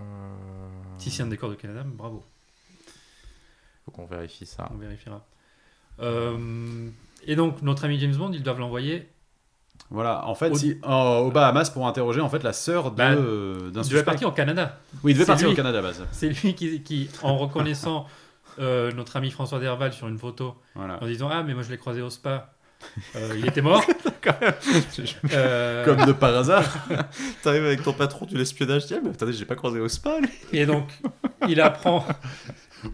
[0.99, 2.23] Si c'est un décor de Canada, bravo,
[3.87, 4.69] Faut qu'on vérifie ça.
[4.73, 5.25] on vérifiera.
[6.01, 6.89] Euh,
[7.27, 9.09] et donc, notre ami James Bond, ils doivent l'envoyer.
[9.91, 12.97] Voilà, en fait, Au- si, en- aux Bahamas pour interroger en fait la sœur de,
[12.97, 14.05] Bah, euh, d'un Il devait suspect.
[14.05, 14.79] partir au Canada.
[15.05, 15.53] Oui, il devait partir lui.
[15.53, 16.07] au Canada à base.
[16.13, 18.07] C'est lui qui, qui, en reconnaissant
[18.59, 21.03] euh, notre ami François Derval sur une photo, Voilà.
[21.03, 22.55] en disant Ah, mais moi je l'ai croisé au spa.
[23.17, 23.85] Euh, il était mort.
[25.33, 26.65] Euh, Comme de par hasard.
[27.43, 30.29] T'arrives avec ton patron de l'espionnage, tiens, mais attendez, j'ai pas croisé au spa, lui.
[30.53, 30.89] Et donc,
[31.49, 32.05] il apprend.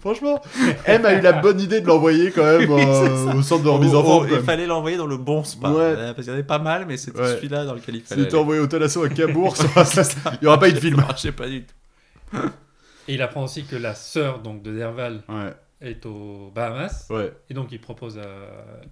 [0.01, 0.41] Franchement,
[0.87, 3.95] M a eu la bonne idée de l'envoyer quand même euh, au centre de remise
[3.95, 4.29] en forme.
[4.31, 5.71] il fallait l'envoyer dans le bon spa.
[5.71, 5.77] Ouais.
[5.81, 7.35] Euh, Parce qu'il y en avait pas mal, mais c'était Ouais.
[7.37, 8.21] celui-là dans lequel il fallait.
[8.23, 10.79] S'il était envoyé au Talasso à Cabourg, ça- ça- il n'y aura pas eu de
[10.81, 10.97] film.
[10.97, 12.39] Ça marchait pas du tout.
[13.09, 17.07] Et il apprend aussi que la sœur donc, de Derval Ouais, est aux Bahamas.
[17.11, 18.23] ouais, Et donc, il propose à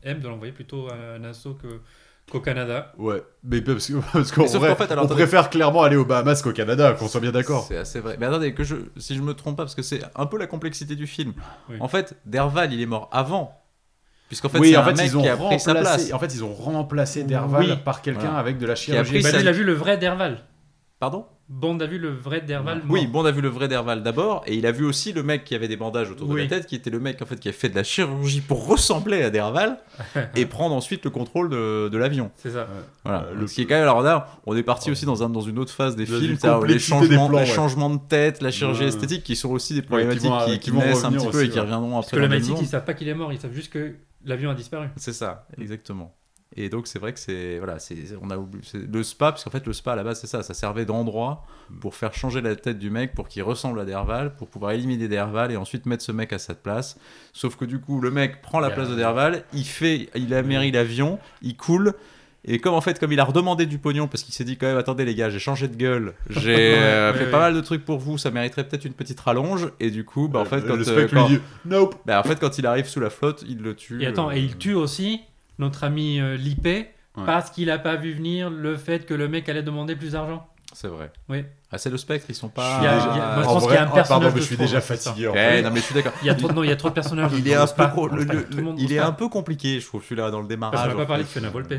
[0.02, 1.80] M de l'envoyer plutôt à un assaut que-
[2.30, 2.92] qu'au Canada.
[2.98, 3.22] ouais.
[3.44, 5.14] Mais parce que- parce qu'en fait, alors, on attendez.
[5.14, 7.64] préfère clairement aller aux Bahamas qu'au Canada, qu'on soit bien d'accord.
[7.68, 8.16] C'est assez vrai.
[8.18, 10.46] Mais attendez, que je, si je me trompe pas, parce que c'est un peu la
[10.46, 11.34] complexité du film.
[11.68, 11.76] Oui.
[11.80, 13.60] En fait, Derval, il est mort avant.
[14.28, 15.86] Puisqu'en fait, oui, c'est en un fait, mec ils ont qui a pris sa place.
[15.86, 16.12] remplacé.
[16.12, 17.76] En fait, ils ont remplacé Derval Oui.
[17.84, 18.38] par quelqu'un Voilà.
[18.38, 19.12] avec de la a chirurgie.
[19.12, 20.38] pris Bah, sa- lui, il a vu le vrai Derval.
[20.98, 21.26] Pardon?
[21.48, 22.82] Bond a vu le vrai Derval.
[22.88, 23.10] Oui, mort.
[23.12, 25.44] bon, on a vu le vrai Derval d'abord, et il a vu aussi le mec
[25.44, 27.48] qui avait des bandages autour de la tête, qui était le mec en fait qui
[27.48, 29.78] a fait de la chirurgie pour ressembler à Derval
[30.34, 32.32] et prendre ensuite le contrôle de, de l'avion.
[32.36, 32.66] C'est ça.
[33.04, 33.26] Voilà.
[33.26, 35.28] Euh, le- Ce qui est quand même alors là, on est parti aussi dans un
[35.28, 37.54] dans une autre phase des De- films, les des changements, plans, les ouais.
[37.54, 38.88] changements de tête, la chirurgie Ouais.
[38.88, 41.26] esthétique, qui sont aussi des qui problématiques vont- qui, qui qui vont naissent un petit
[41.28, 41.60] peu aussi, et qui ouais.
[41.60, 42.16] reviendront Parce après.
[42.16, 42.64] que le James ils Bond.
[42.64, 44.88] savent pas qu'il est mort, ils savent juste que l'avion a disparu.
[44.96, 46.12] C'est ça, exactement.
[46.54, 48.36] Et donc c'est vrai que c'est voilà, c'est on a
[48.74, 51.44] le spa parce qu'en fait le spa à la base c'est ça, ça servait d'endroit
[51.80, 55.08] pour faire changer la tête du mec pour qu'il ressemble à Derval, pour pouvoir éliminer
[55.08, 56.98] Derval et ensuite mettre ce mec à cette place.
[57.32, 60.70] Sauf que du coup le mec prend la place de Derval, il fait, il amérit
[60.70, 61.94] l'avion, il coule.
[62.48, 64.68] Et comme en fait, comme il a redemandé du pognon, parce qu'il s'est dit quand
[64.68, 67.84] même, attendez les gars, j'ai changé de gueule, j'ai euh, fait pas mal de trucs
[67.84, 69.72] pour vous, ça mériterait peut-être une petite rallonge.
[69.80, 72.38] Et du coup, bah en fait, quand, euh, spec quand- dit Nope bah, en fait,
[72.38, 74.00] quand il arrive sous la flotte, il le tue.
[74.00, 75.22] Et attends, euh, et il tue aussi
[75.58, 76.90] notre ami euh, Lippé
[77.24, 80.46] parce qu'il a pas vu venir le fait que le mec allait demander plus d'argent.
[80.74, 81.10] C'est vrai.
[81.30, 81.44] Oui.
[81.72, 82.82] Ah, c'est le spectre, ils sont pas.
[82.82, 84.08] y a- il y a- moi, je En pense qu'il y a un ah, personnage
[84.08, 84.94] pardon, mais je suis déjà ça.
[84.96, 85.28] fatigué.
[85.28, 85.62] en Eh, fait.
[85.62, 86.12] non mais je suis d'accord.
[86.20, 87.30] Il y a trop de, non, il y a trop de personnages.
[87.38, 87.94] Il est un peu, pas.
[88.12, 90.74] le- le- le il est un compliqué, je trouve, celui-là dans le démarrage.
[90.74, 91.74] Parce qu'on n'a pas parlé de Fiona Volpe.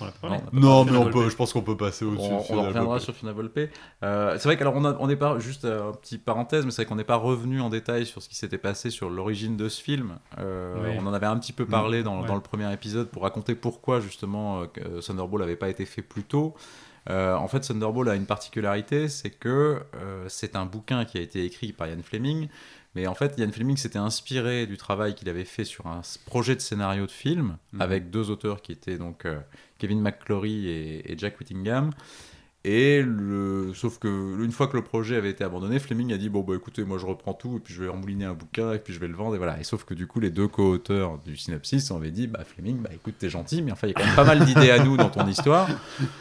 [0.00, 0.42] On l'a pas parlé.
[0.52, 2.30] Non, mais on peut, je pense qu'on peut passer au-dessus.
[2.50, 3.70] On, reviendra sur Fiona Volpe.
[4.02, 6.88] Euh, c'est vrai qu'alors on n'est pas juste euh, un petit parenthèse, mais c'est vrai
[6.88, 9.82] qu'on n'est pas revenu en détail sur ce qui s'était passé sur l'origine de ce
[9.82, 10.18] film.
[10.38, 10.96] Euh, Oui.
[11.00, 12.26] On en avait un petit peu parlé dans, Ouais.
[12.26, 16.02] dans le premier épisode pour raconter pourquoi justement euh, que Thunderball n'avait pas été fait
[16.02, 16.54] plus tôt.
[17.08, 21.20] Euh, en fait, Thunderball a une particularité, c'est que euh, c'est un bouquin qui a
[21.20, 22.48] été écrit par Ian Fleming,
[22.94, 26.54] mais en fait, Ian Fleming s'était inspiré du travail qu'il avait fait sur un projet
[26.56, 27.80] de scénario de film Mhm.
[27.82, 29.38] avec deux auteurs qui étaient donc euh,
[29.78, 31.90] Kevin McClory et, et Jack Whittingham.
[32.62, 33.72] Et le...
[33.74, 34.08] sauf que
[34.44, 36.98] une fois que le projet avait été abandonné, Fleming a dit bon bah écoutez moi
[36.98, 39.14] je reprends tout et puis je vais remouliner un bouquin et puis je vais le
[39.14, 39.58] vendre et voilà.
[39.58, 42.90] Et sauf que du coup les deux co-auteurs du synopsis avaient dit bah Fleming bah
[42.92, 44.98] écoute t'es gentil mais enfin il y a quand même pas mal d'idées à nous
[44.98, 45.68] dans ton histoire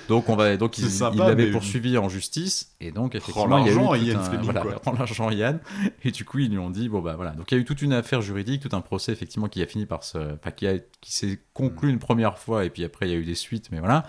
[0.08, 3.74] donc on va donc il sympa, poursuivi en justice et donc effectivement il y a
[3.74, 4.72] eu Ian un- Fleming, voilà, quoi.
[4.80, 5.60] prend l'argent Ian
[6.04, 7.66] et du coup ils lui ont dit bon bah voilà donc il y a eu
[7.66, 10.68] toute une affaire juridique tout un procès effectivement qui a fini par se enfin qui
[10.68, 13.36] a qui s'est conclu une première fois et puis après il y a eu des
[13.36, 14.06] suites mais voilà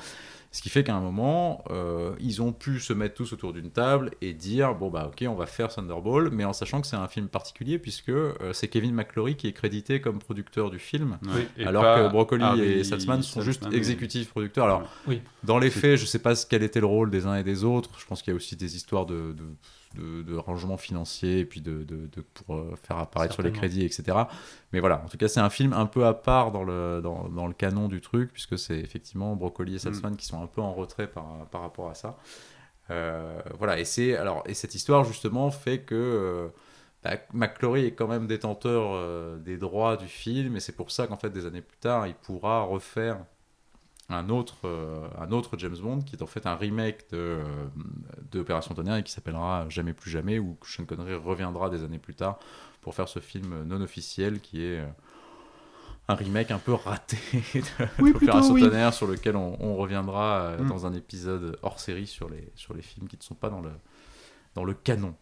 [0.53, 3.71] ce qui fait qu'à un moment, euh, ils ont pu se mettre tous autour d'une
[3.71, 6.97] table et dire bon bah ok on va faire Thunderball, mais en sachant que c'est
[6.97, 11.19] un film particulier puisque euh, c'est Kevin McClory qui est crédité comme producteur du film,
[11.65, 14.65] alors que Broccoli Harvey et Saltzman sont juste exécutifs producteurs.
[14.65, 15.23] Alors Oui.
[15.45, 17.63] dans les faits, je sais pas ce- quel était le rôle des uns et des
[17.63, 17.91] autres.
[17.99, 19.45] Je pense qu'il y a aussi des histoires de, de,
[19.97, 23.51] de, de rangement financier et puis de, de, de- pour euh, faire apparaître sur les
[23.59, 24.17] crédits, etc.
[24.73, 27.29] Mais voilà, en tout cas, c'est un film un peu à part dans le, dans,
[27.29, 30.61] dans le canon du truc, puisque c'est effectivement Broccoli et Saltzman qui sont un peu
[30.61, 32.17] en retrait par, par rapport à ça.
[32.91, 36.49] Euh, voilà, et, c'est, alors, et cette histoire, justement, fait que euh,
[37.05, 41.07] bah, McClory est quand même détenteur euh, des droits du film, et c'est pour ça
[41.07, 43.19] qu'en fait, des années plus tard, il pourra refaire
[44.11, 47.45] un autre, euh, un autre James Bond, qui est en fait un remake de, euh,
[48.31, 51.99] de Opération Tonnerre et qui s'appellera Jamais plus jamais, où Sean Connery reviendra des années
[51.99, 52.39] plus tard
[52.81, 54.87] pour faire ce film non officiel qui est euh,
[56.09, 57.17] un remake un peu raté
[57.55, 57.63] de
[58.03, 58.63] Oui, d'Opération oui.
[58.63, 60.69] Tonnerre sur lequel on, on reviendra euh, Mm.
[60.69, 63.61] dans un épisode hors série sur les, sur les films qui ne sont pas dans
[63.61, 63.71] le,
[64.55, 65.15] dans le canon.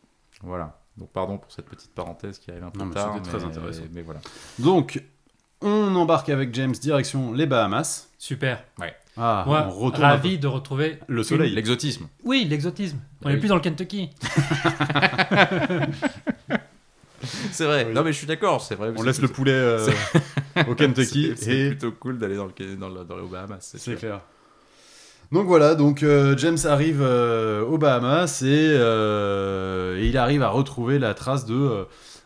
[0.43, 0.81] Voilà.
[0.97, 3.13] Donc pardon pour cette petite parenthèse qui arrive un peu Non, mais tard.
[3.15, 3.83] c'était très mais- intéressant.
[3.93, 4.21] Mais voilà.
[4.59, 5.03] Donc,
[5.63, 8.09] on embarque avec James direction les Bahamas.
[8.19, 8.65] Super.
[9.21, 11.53] Ah, Moi, on retourne ravi de retrouver le soleil.
[11.53, 12.07] L'exotisme.
[12.23, 12.99] Oui, l'exotisme.
[13.23, 13.33] On Oui.
[13.35, 14.11] n'est plus dans le Kentucky.
[17.51, 17.87] C'est vrai.
[17.89, 17.95] Oui.
[17.95, 18.93] Non mais je suis d'accord, c'est vrai.
[18.97, 19.91] On laisse le poulet euh,
[20.69, 23.75] au Kentucky C'est et plutôt cool d'aller dans, le, dans, le- dans les Bahamas.
[23.77, 24.21] c'est clair.
[25.33, 30.49] Donc voilà, donc euh, James arrive euh, aux Bahamas et, euh, et il arrive à
[30.49, 31.85] retrouver la trace de euh,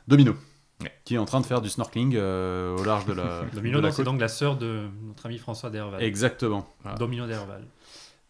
[0.09, 0.35] Domino,
[0.83, 0.92] Ouais.
[1.05, 3.83] qui est en train de faire du snorkeling euh, au large de la, Domino, la
[3.83, 4.05] donc, c'est côte.
[4.07, 6.03] donc la sœur de notre ami François Derval.
[6.03, 6.66] Exactement.
[6.83, 6.99] Voilà.
[6.99, 7.64] Domino Derval.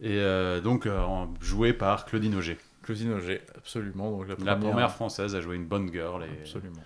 [0.01, 1.01] Et euh, donc euh,
[1.41, 4.11] joué par Claudine Auger, Claudine Auger, absolument.
[4.11, 6.25] Donc la la première, première française à jouer une bonne girl.
[6.25, 6.81] Et, Absolument.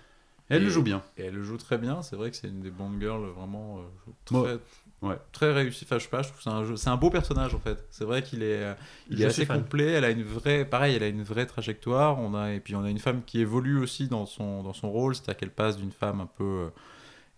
[0.49, 1.01] et elle Et- le joue bien.
[1.17, 2.01] Et elle le joue très bien.
[2.03, 4.59] C'est vrai que c'est une des Bond girls vraiment euh, très,
[5.01, 5.15] ouais.
[5.31, 5.85] très réussie.
[5.85, 7.59] Enfin, je sais pas, je trouve que c'est un, jeu- c'est un beau personnage en
[7.59, 7.85] fait.
[7.91, 8.73] C'est vrai qu'il est, euh,
[9.09, 9.61] il Je est assez fan.
[9.61, 9.91] complet.
[9.91, 12.19] Elle a une vraie, pareil, elle a une vraie trajectoire.
[12.19, 14.89] On a et puis on a une femme qui évolue aussi dans son dans son
[14.91, 16.69] rôle, c'est-à-dire qu'elle passe d'une femme un peu euh,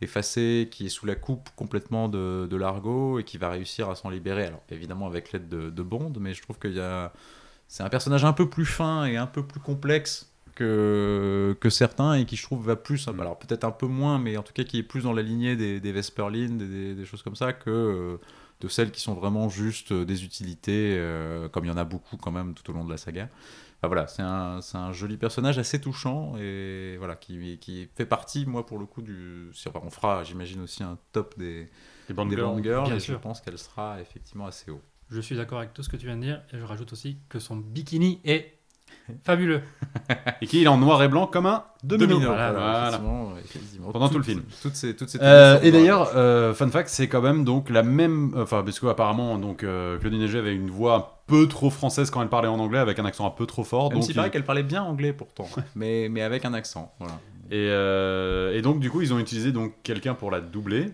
[0.01, 3.95] effacée, qui est sous la coupe complètement de, de l'argot et qui va réussir à
[3.95, 4.45] s'en libérer.
[4.45, 7.11] Alors évidemment avec l'aide de, de Bond, mais je trouve qu'il y a
[7.67, 12.13] c'est un personnage un peu plus fin et un peu plus complexe que, que certains
[12.15, 14.63] et qui je trouve va plus, alors peut-être un peu moins, mais en tout cas
[14.63, 17.53] qui est plus dans la lignée des, des Vesperlin, des, des- des choses comme ça,
[17.53, 18.17] que euh,
[18.61, 21.85] de celles qui sont vraiment juste euh, des utilités, euh, comme il y en a
[21.85, 23.29] beaucoup quand même tout au long de la saga.
[23.77, 28.05] Enfin, voilà, c'est un, c'est un joli personnage assez touchant et voilà, qui, qui fait
[28.05, 29.51] partie, moi pour le coup, du.
[29.83, 31.69] on fera, j'imagine, aussi un top des,
[32.09, 33.21] des Girls bien et je sûr.
[33.21, 34.81] pense qu'elle sera effectivement assez haut.
[35.09, 37.17] Je suis d'accord avec tout ce que tu viens de dire et je rajoute aussi
[37.29, 38.58] que son bikini est
[39.23, 39.61] fabuleux.
[40.41, 42.07] Et qui est en noir et blanc comme un domino.
[42.13, 42.87] Domino, Voilà, voilà.
[42.89, 43.91] effectivement, effectivement.
[43.91, 44.41] Pendant tout le film.
[44.61, 47.83] Toutes ces, toutes ces Euh, et d'ailleurs, euh, fun fact, c'est quand même donc la
[47.83, 52.09] même, enfin parce qu'apparemment donc euh, Claudine Auger avait une voix un peu trop française
[52.09, 53.89] quand elle parlait en anglais, avec un accent un peu trop fort.
[53.89, 56.93] Même donc s'il il- paraît qu'elle parlait bien anglais pourtant, mais, mais avec un accent.
[56.99, 57.13] Voilà.
[57.51, 60.85] et, euh, et donc du coup ils ont utilisé donc quelqu'un pour la doubler.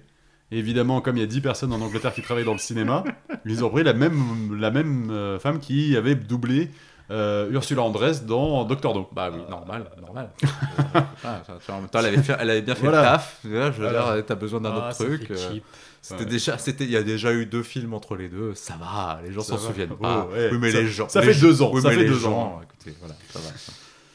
[0.52, 3.04] Et évidemment, comme il y a 10 personnes en Angleterre qui travaillent dans le cinéma,
[3.48, 6.70] ils ont pris la même, la même euh, femme qui avait doublé
[7.12, 9.08] euh, Ursula Andress dans Doctor No.
[9.12, 10.30] Bah oui, normal, normal.
[11.24, 13.02] Ah, en même temps, elle avait, fait- elle avait bien fait Voilà.
[13.02, 13.38] le taf.
[13.42, 14.16] tu vois, Je veux Voilà.
[14.16, 15.30] dire, t'as besoin d'un Ah, autre truc.
[15.32, 15.60] euh.
[16.02, 16.30] C'était Ouais.
[16.30, 18.54] déjà, c'était, il y a déjà eu deux films entre les deux.
[18.54, 20.28] Ça va, les gens s'en souviennent Oh, pas.
[20.32, 20.50] ouais.
[20.52, 21.10] Oui, mais Ça- les gens.
[21.10, 23.46] ça fait deux ans, Oui, ça mais fait les deux gens, Écoutez, voilà, ça va.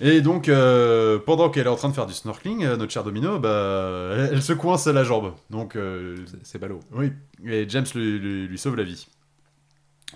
[0.03, 3.05] Et donc, euh, pendant qu'elle est en train de faire du snorkeling, euh, notre chère
[3.05, 5.33] Domino, bah, elle, elle se coince à la jambe.
[5.51, 6.81] Donc, euh, C'est- ballot.
[6.93, 7.13] oui.
[7.45, 9.07] Et James lui, lui- lui sauve la vie.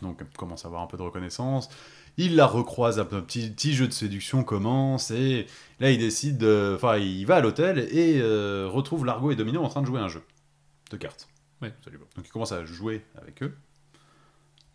[0.00, 1.68] Donc, elle commence à avoir un peu de reconnaissance.
[2.16, 5.10] Il la recroise, un, peu- un petit, petit jeu de séduction commence.
[5.10, 5.46] Et
[5.80, 6.74] là, il décide de.
[6.76, 9.98] Enfin, il va à l'hôtel et euh, retrouve Largo et Domino en train de jouer
[10.00, 10.22] à un jeu
[10.90, 11.28] de cartes.
[11.60, 11.72] Ouais.
[12.16, 13.54] Donc, il commence à jouer avec eux.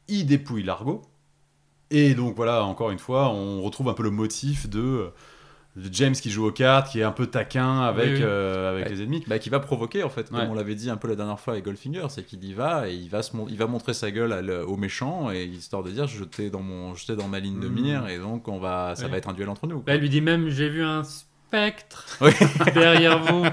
[0.07, 1.01] Il dépouille Largo.
[1.91, 5.11] Et donc, voilà, encore une fois, on retrouve un peu le motif de.
[5.91, 8.19] James qui joue aux cartes, qui est un peu taquin avec, Oui, oui.
[8.23, 8.91] euh, avec Ouais.
[8.91, 9.23] les ennemis.
[9.27, 10.47] Bah, qui va provoquer en fait, comme Ouais.
[10.49, 12.93] on l'avait dit un peu la dernière fois avec Goldfinger, c'est qu'il y va et
[12.95, 15.83] il va, se mon- il va montrer sa gueule à le- au méchant et histoire
[15.83, 17.73] de dire je t'ai dans mon, je t'ai dans ma ligne de Mm.
[17.81, 19.11] mire et donc on va, ça Oui.
[19.11, 19.79] va être un duel entre nous.
[19.81, 21.03] Bah, elle lui dit même j'ai vu un
[21.49, 22.31] spectre Oui.
[22.75, 23.43] derrière vous.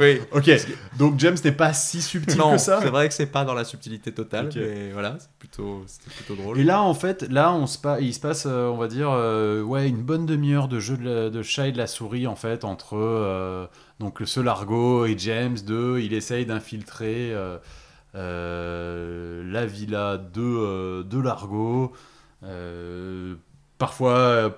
[0.00, 0.20] oui.
[0.32, 0.50] Ok,
[0.98, 2.80] donc James n'est pas si subtil Non, que ça.
[2.82, 4.56] c'est vrai que c'est pas dans la subtilité totale, Ok.
[4.56, 6.58] mais voilà, c'est plutôt, c'était plutôt drôle.
[6.58, 9.10] Et là, en fait, là, on se pa- il se passe, euh, on va dire,
[9.10, 12.26] euh, ouais, une bonne demi-heure de jeu de, la- de chat et de la souris,
[12.26, 13.66] en fait, entre euh,
[14.00, 15.56] donc ce Largo et James.
[15.66, 17.56] De, il essaye d'infiltrer euh,
[18.14, 21.92] euh, la villa de, euh, de Largo.
[22.42, 23.34] Euh,
[23.78, 24.50] parfois, euh,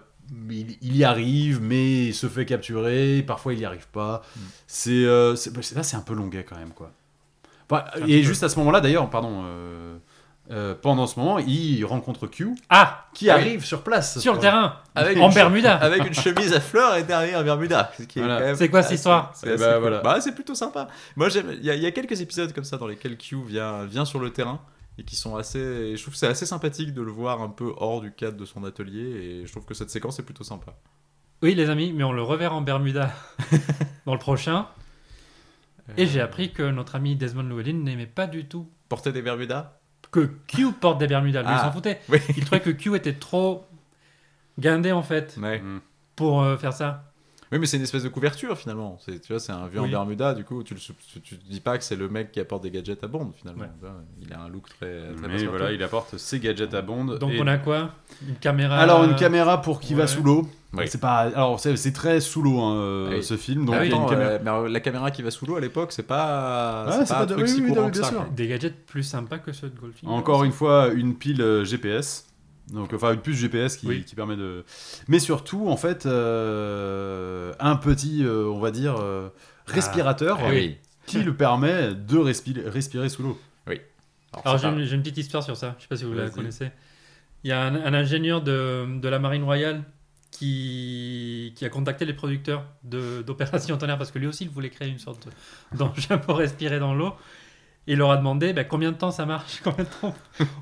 [0.50, 3.22] il, il y arrive, mais il se fait capturer.
[3.26, 4.22] Parfois, il n'y arrive pas.
[4.36, 4.40] Mm.
[4.66, 6.90] C'est, euh, c'est- bah, c'est- là, c'est un peu longuet quand même, quoi.
[7.70, 8.22] Enfin, et peu.
[8.26, 9.42] juste à ce moment-là, d'ailleurs, pardon.
[9.44, 9.96] euh,
[10.52, 13.30] euh, pendant ce moment, il rencontre Q Ah qui Oui.
[13.30, 14.20] arrive sur place.
[14.20, 17.90] Sur le terrain Avec En Bermuda Avec une chemise à fleurs et derrière un Bermuda.
[18.14, 18.54] Voilà.
[18.54, 19.98] C'est quoi cette histoire C'est Eh ben, voilà.
[20.02, 20.86] Bah, c'est plutôt sympa.
[21.16, 21.46] Moi, j'aime.
[21.60, 24.30] Il y, y a quelques épisodes comme ça dans lesquels Q vient, vient sur le
[24.30, 24.60] terrain
[24.98, 25.58] et qui sont assez.
[25.58, 28.36] et Je trouve que c'est assez sympathique de le voir un peu hors du cadre
[28.36, 30.74] de son atelier et je trouve que cette séquence est plutôt sympa.
[31.42, 33.12] Oui les amis, mais on le reverra en Bermuda
[34.06, 34.68] dans le prochain.
[35.96, 39.22] Et Euh, j'ai appris que notre ami Desmond Llewellyn n'aimait pas du tout Porter des
[39.22, 39.72] Bermudas?
[40.12, 41.42] que Q porte des Bermudas.
[41.42, 41.64] Lui, il Ah.
[41.64, 42.00] s'en foutait.
[42.08, 42.18] Oui.
[42.36, 43.66] Il trouvait que Q était trop
[44.58, 45.58] guindé en fait Ouais.
[45.60, 45.80] Mm.
[46.14, 47.12] pour euh, faire ça.
[47.52, 48.98] Oui, mais c'est une espèce de couverture finalement.
[49.04, 49.86] C'est, tu vois, c'est un vieux en.
[49.88, 50.34] Bermuda.
[50.34, 53.02] Du coup, tu, tu te dis pas que c'est le mec qui apporte des gadgets
[53.04, 53.62] à Bond finalement.
[53.62, 53.88] Ouais.
[54.20, 55.12] Il a un look très.
[55.16, 57.04] très Mais voilà, il apporte ses gadgets à Bond.
[57.04, 57.90] Donc et- on a quoi?
[58.28, 58.76] Une caméra.
[58.78, 60.48] Alors une caméra pour qui va sous l'eau.
[60.72, 60.84] Oui.
[60.88, 61.20] C'est pas.
[61.20, 63.22] Alors c'est c'est très sous l'eau hein, Ah oui.
[63.22, 63.64] ce film.
[63.64, 64.30] Donc Ah attends, caméra.
[64.32, 67.14] euh, mais la caméra qui va sous l'eau à l'époque, c'est pas, Ah, c'est c'est
[67.14, 68.26] pas un de- truc si courant que ça.
[68.34, 70.12] Des gadgets plus sympas que ceux de Goldfinger.
[70.12, 72.26] Encore une fois, une pile euh, GPS.
[72.72, 74.04] Donc, enfin, une puce GPS qui, Oui.
[74.04, 74.64] qui permet de.
[75.08, 79.28] Mais surtout, en fait, euh, un petit, euh, on va dire, euh,
[79.66, 80.76] respirateur Ah, oui.
[81.06, 83.40] qui le permet de respirer, respirer sous l'eau.
[84.44, 86.28] Alors c'est j'ai pas- une, petite histoire sur ça, je sais pas si vous la
[86.28, 86.70] connaissez.
[87.42, 89.82] Il y a un, un ingénieur de, de la Marine Royale
[90.30, 94.68] qui, qui a contacté les producteurs de- d'Opération Tonnerre parce que lui aussi il voulait
[94.68, 95.26] créer une sorte
[95.74, 97.14] d'engin pour respirer dans l'eau.
[97.88, 100.14] Et il leur a demandé bah, combien de temps ça marche, combien de temps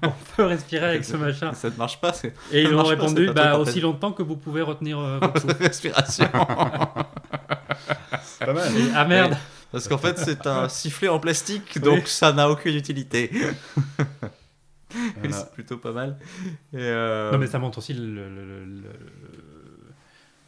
[0.03, 1.53] on peut respirer avec ce machin?
[1.55, 4.23] Ça ne marche pas, c'est Et ils ont répondu c'est pas bah, aussi longtemps que
[4.23, 6.29] vous pouvez retenir euh, votre respiration.
[6.31, 8.69] Pas mal.
[8.77, 9.37] Et, ah merde
[9.73, 13.31] Parce qu'en fait, c'est un sifflet en plastique, donc ça n'a aucune utilité.
[14.97, 15.37] Oui, Voilà.
[15.39, 16.17] c'est plutôt pas mal.
[16.73, 18.83] Et euh, Non mais ça montre aussi le- le- le- le-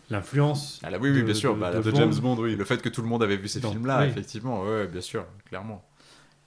[0.09, 0.79] l'influence.
[0.85, 1.57] ah là, oui, oui, de- bien sûr.
[1.57, 1.97] de- bah, de la- De Bond.
[1.99, 2.55] James Bond, oui.
[2.55, 4.07] Le fait que tout le monde avait vu ces films-là, oui.
[4.07, 5.85] effectivement, ouais, bien sûr, clairement.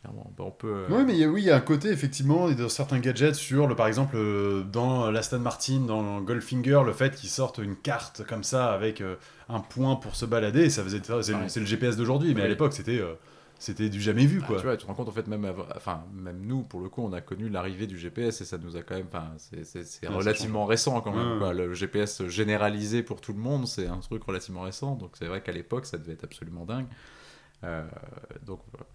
[0.04, 0.12] Bah,
[0.46, 0.68] on peut.
[0.74, 3.00] euh, Oui, mais il y a- oui, il y a un côté, effectivement, de certains
[3.00, 7.58] gadgets sur, le, par exemple, euh, dans l'Aston Martin, dans Goldfinger, le fait qu'ils sortent
[7.60, 9.16] une carte comme ça avec euh,
[9.50, 11.50] un point pour se balader, ça faisait, c'est le- Ouais.
[11.50, 13.14] c'est le GPS d'aujourd'hui, mais à l'époque, c'était euh,
[13.62, 14.56] c'était du jamais vu, Ah, quoi.
[14.58, 16.88] tu vois, tu te rends compte en fait même, avant- enfin même nous pour le
[16.88, 20.08] coup on a connu l'arrivée du GPS et ça nous a quand même, enfin c'est-
[20.08, 21.34] relativement récent quand même.
[21.34, 21.40] Ouais.
[21.40, 21.54] quoi.
[21.54, 25.42] Le GPS généralisé pour tout le monde c'est un truc relativement récent donc c'est vrai
[25.42, 26.86] qu'à l'époque ça devait être absolument dingue.
[28.46, 28.86] Donc voilà.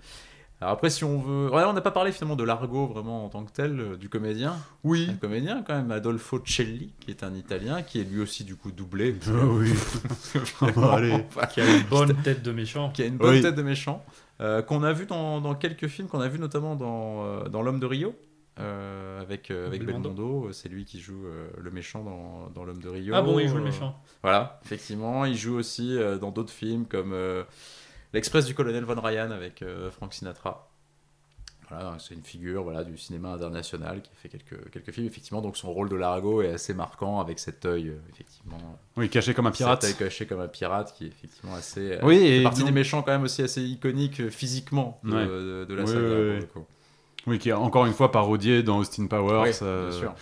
[0.60, 3.28] Alors après si on veut, ouais, on n'a pas parlé finalement de l'argot vraiment en
[3.28, 4.54] tant que tel euh, du comédien.
[4.82, 5.08] oui.
[5.10, 8.56] Un comédien quand même Adolfo Celli qui est un Italien qui est lui aussi du
[8.56, 9.14] coup doublé.
[9.26, 9.72] Ah oui.
[10.60, 11.12] Vraiment, allez.
[11.12, 12.90] enfin, Qui a une bonne tête de méchant.
[12.90, 13.42] qui a une bonne Oui.
[13.42, 14.04] tête de méchant,
[14.40, 17.60] euh, qu'on a vu dans, dans quelques films, qu'on a vu notamment dans, euh, dans
[17.62, 18.14] L'homme de Rio,
[18.60, 20.10] euh, avec, euh, avec Belmondo.
[20.10, 20.52] Belmondo.
[20.52, 23.12] C'est lui qui joue euh, le méchant dans, dans L'homme de Rio.
[23.14, 24.00] Ah bon, il joue le méchant.
[24.22, 25.24] Voilà, effectivement.
[25.24, 27.42] Il joue aussi euh, dans d'autres films comme euh,
[28.14, 30.68] L'Express du colonel Von Ryan avec euh, Frank Sinatra.
[31.70, 35.06] Voilà, c'est une figure voilà, du cinéma international qui a fait quelques, quelques films.
[35.06, 38.58] Effectivement, donc son rôle de Largo est assez marquant avec cet œil, euh, effectivement,
[38.98, 39.82] Oui, caché comme un pirate.
[39.82, 41.92] cet œil caché comme un pirate qui est effectivement assez.
[41.92, 45.00] euh, Oui, fait et partie donc- des méchants quand même aussi assez iconiques euh, physiquement
[45.04, 45.26] de, Ouais.
[45.26, 46.46] de- de la Ouais, saga.
[47.26, 49.42] Oui, qui est encore une fois parodié dans Austin Powers.
[49.62, 50.14] Oui, bien sûr.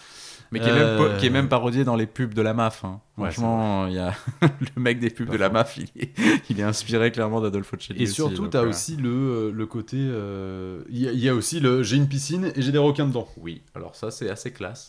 [0.53, 2.85] Mais qui est, même, po- qui est même parodié dans les pubs de la MAF.
[2.85, 3.01] hein.
[3.15, 5.51] Franchement, il y a le mec des pubs de la.
[5.51, 6.11] MAF, il est,
[6.49, 8.03] il est inspiré clairement d'Adolfo Celli.
[8.03, 9.97] Et surtout, tu as euh, aussi le, le côté.
[9.99, 12.79] euh, Il y, a- il y a aussi le j'ai une piscine et j'ai des
[12.79, 13.29] requins dedans.
[13.37, 14.89] Oui, alors ça c'est assez classe.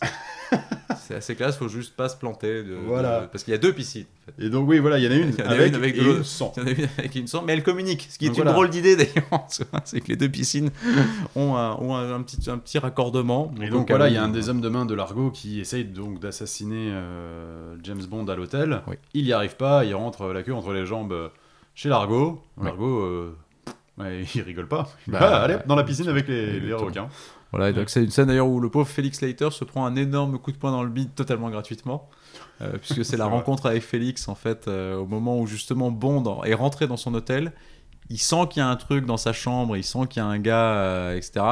[1.06, 2.62] c'est assez classe, faut juste pas se planter.
[2.62, 3.20] De, Voilà.
[3.22, 4.06] de- parce qu'il y a deux piscines.
[4.22, 4.46] En fait.
[4.46, 6.16] Et donc, oui, voilà, il y en a une avec, une avec et de l'eau.
[6.16, 6.52] une sans.
[6.56, 8.06] Il y en a une avec une sang, mais elles communiquent.
[8.08, 8.52] Ce qui est Donc une voilà.
[8.54, 9.46] drôle d'idée d'ailleurs.
[9.84, 10.70] c'est que les deux piscines
[11.36, 13.52] ont un, ont un, un petit, un petit raccordement.
[13.60, 15.84] Et donc voilà, il y a un des hommes de main de Largo qui essaye
[15.84, 18.82] donc d'assassiner euh, James Bond à l'hôtel.
[18.86, 18.96] Oui.
[19.14, 21.28] Il n'y arrive pas, il rentre la queue entre les jambes euh,
[21.74, 22.42] chez Largo.
[22.62, 23.36] Largo, euh,
[23.98, 24.88] ouais, il rigole pas.
[25.06, 27.08] Il Bah, ah, allez, dans la piscine avec les, les requins.
[27.50, 29.94] Voilà, et donc c'est une scène d'ailleurs où le pauvre Félix Leiter se prend un
[29.94, 32.08] énorme coup de poing dans le bide totalement gratuitement.
[32.62, 33.34] euh, puisque c'est la vrai.
[33.34, 37.14] rencontre avec Félix en fait, euh, au moment où justement Bond est rentré dans son
[37.14, 37.52] hôtel.
[38.10, 40.28] Il sent qu'il y a un truc dans sa chambre, il sent qu'il y a
[40.28, 41.44] un gars, euh, etc.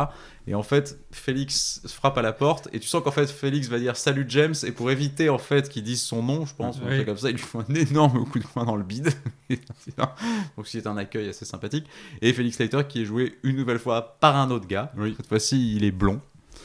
[0.49, 3.79] Et en fait, Félix frappe à la porte et tu sens qu'en fait Félix va
[3.79, 7.05] dire salut James et pour éviter en fait qu'il dise son nom, je pense, Oui.
[7.05, 9.11] comme ça, il lui fait un énorme coup de poing dans le bide.
[10.57, 11.87] Donc c'est un accueil assez sympathique.
[12.21, 14.93] Et Félix Leiter qui est joué une nouvelle fois par un autre gars.
[14.97, 15.15] Oui.
[15.17, 16.21] Cette fois-ci, il est blond.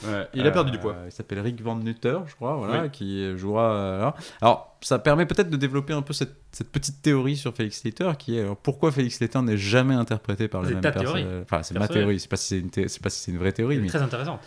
[0.06, 0.96] Ouais, il a perdu Euh, du poids.
[1.06, 2.90] Il s'appelle Rick Van Nutter, je crois, voilà, Oui.
[2.92, 3.72] qui jouera.
[3.74, 4.16] euh, là.
[4.42, 8.12] Alors, ça permet peut-être de développer un peu cette, cette petite théorie sur Félix Leiter,
[8.20, 11.26] qui est alors, pourquoi Félix Leiter n'est jamais interprété par le même personnage.
[11.44, 12.20] Enfin, c'est ma théorie.
[12.20, 14.02] C'est pas si c'est une, thé- pas si c'est une vraie théorie, C'est mais très
[14.02, 14.40] intéressant.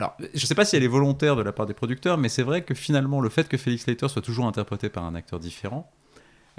[0.00, 2.42] alors, je sais pas si elle est volontaire de la part des producteurs, mais c'est
[2.42, 5.90] vrai que finalement, le fait que Félix Leiter soit toujours interprété par un acteur différent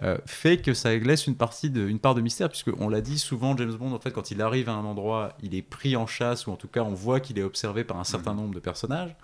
[0.04, 3.02] euh, fait que ça laisse une, partie de, une part de mystère, puisque on l'a
[3.02, 5.96] dit souvent, James Bond, en fait, quand il arrive à un endroit, il est pris
[5.96, 8.54] en chasse, ou en tout cas, on voit qu'il est observé par un certain nombre
[8.54, 9.16] de personnages,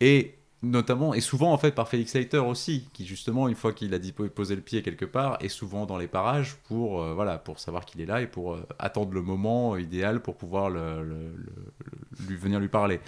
[0.00, 3.94] et notamment, et souvent, en fait, par Félix Leiter aussi, qui justement, une fois qu'il
[3.94, 7.38] a dit poser le pied quelque part, est souvent dans les parages pour, euh, voilà,
[7.38, 11.02] pour savoir qu'il est là et pour euh, attendre le moment idéal pour pouvoir le-
[11.02, 13.00] le- le- lui venir lui parler.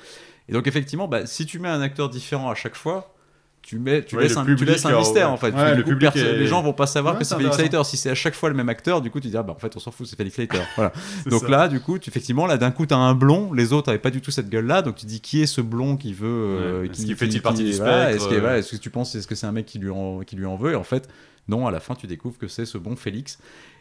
[0.49, 3.15] Et donc effectivement, bah, si tu mets un acteur différent à chaque fois,
[3.63, 5.33] tu, mets, tu Ouais, laisses un, tu laisses un mystère ouais.
[5.33, 5.47] en fait.
[5.47, 7.21] Ouais, Parce que le du coup, public perso- est- Les gens vont pas savoir Ouais,
[7.21, 7.63] que c'est intéressant.
[7.63, 7.85] Leiter.
[7.85, 9.59] Si c'est à chaque fois le même acteur, du coup tu dis ah, bah en
[9.59, 10.59] fait on s'en fout, c'est Félix Leiter.
[10.77, 10.93] Voilà.
[11.27, 11.49] Donc ça.
[11.49, 14.11] là, du coup, tu, effectivement, là d'un coup t'as un blond, les autres avaient pas
[14.11, 16.89] du tout cette gueule-là, donc tu dis qui est ce blond qui veut, euh, Ouais.
[16.89, 18.91] qui Est-ce qu'il fait-il partie du voilà, spectre, Est-ce que, euh, voilà, est-ce que tu
[18.91, 20.73] penses est-ce que c'est un mec qui lui en, qui lui en veut?
[20.73, 21.09] Et en fait,
[21.49, 21.67] non.
[21.67, 23.39] À la fin, tu découvres que c'est ce bon Félix.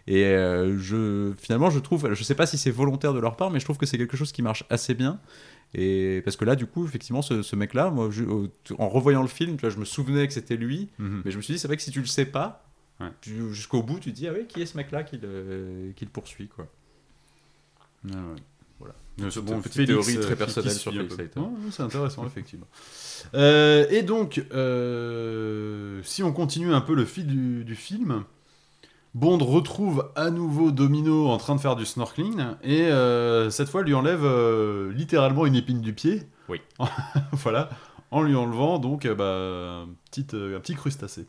[0.07, 3.51] Et euh, je, finalement, je trouve, je sais pas si c'est volontaire de leur part,
[3.51, 5.19] mais je trouve que c'est quelque chose qui marche assez bien.
[5.73, 8.23] Et parce que là, du coup, effectivement, ce, ce mec-là, moi, je-
[8.77, 11.21] en revoyant le film, tu vois, je me souvenais que c'était lui, Mhm.
[11.23, 12.65] mais je me suis dit, c'est vrai que si tu le sais pas,
[12.99, 13.07] Ouais.
[13.21, 16.03] tu- jusqu'au bout, tu te dis, ah oui, qui est ce mec-là qui le, qui
[16.05, 16.67] le poursuit, quoi.
[18.05, 18.19] Ouais, ouais.
[18.79, 18.95] Voilà.
[19.21, 20.91] Euh, petite Félix, théorie euh, très personnelle sur.
[20.91, 21.29] Ouais, ouais,
[21.71, 22.67] c'est intéressant, effectivement.
[23.35, 28.23] Euh, et donc, euh, si on continue un peu le fil du, du film,
[29.13, 33.83] Bond retrouve à nouveau Domino en train de faire du snorkeling et euh, cette fois
[33.83, 36.23] lui enlève euh, littéralement une épine du pied.
[36.47, 36.61] Oui.
[37.33, 37.69] voilà,
[38.11, 41.27] en lui enlevant donc euh, bah, un, petit, euh, un petit crustacé.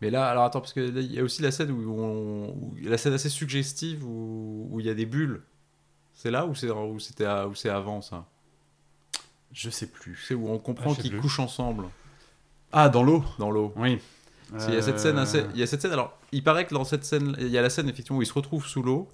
[0.00, 2.48] Mais là, alors attends, parce que là, il y a aussi la scène où, on,
[2.48, 5.42] où- la scène assez suggestive où, où il y a des bulles.
[6.14, 8.24] C'est là ou c'est où c'était où c'est avant ça?
[9.52, 10.18] Je sais plus.
[10.26, 11.84] C'est où on comprend Ah, qu'ils couchent ensemble
[12.72, 13.74] Ah, dans l'eau dans l'eau.
[13.76, 13.98] Oui.
[14.68, 16.74] Il y a cette scène assez- il y a cette scène alors il paraît que
[16.74, 19.08] dans cette scène il y a la scène effectivement où ils se retrouvent sous l'eau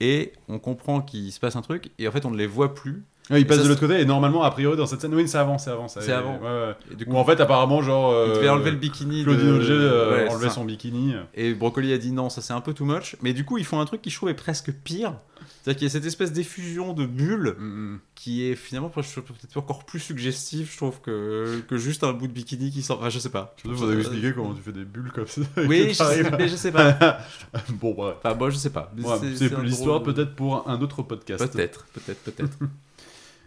[0.00, 2.74] et on comprend qu'il se passe un truc et en fait on ne les voit
[2.74, 5.00] plus Ouais, il Et passe ça, de l'autre côté et normalement, a priori, dans cette
[5.00, 5.86] scène, oui, c'est avant, c'est avant.
[5.86, 6.38] C'est avant.
[6.38, 6.74] Ouais, ouais.
[6.90, 8.12] et du en fait, apparemment, genre.
[8.26, 9.52] il devait euh, enlever le bikini Claudine de...
[9.52, 11.14] Auger euh, enlevait son bikini.
[11.34, 13.16] Et Brocoli a dit non, ça c'est un peu too much.
[13.22, 15.14] Mais du coup, ils font un truc qui je trouve est presque pire.
[15.62, 17.56] C'est-à-dire qu'il y a cette espèce d'effusion de bulles
[18.14, 22.26] qui est finalement je peut-être encore plus suggestif, je trouve, que, que juste un bout
[22.28, 22.98] de bikini qui sort.
[22.98, 23.54] Enfin, je sais pas.
[23.56, 25.40] Surtout, faut expliquer comment tu fais des bulles comme ça.
[25.56, 27.18] Oui, je sais, mais je sais pas.
[27.70, 28.16] bon, bref.
[28.18, 28.92] Enfin, moi, je sais pas.
[28.96, 31.52] Ouais, C'est- l'histoire drôle peut-être pour un autre podcast.
[31.52, 32.58] Peut-être, peut-être, peut-être.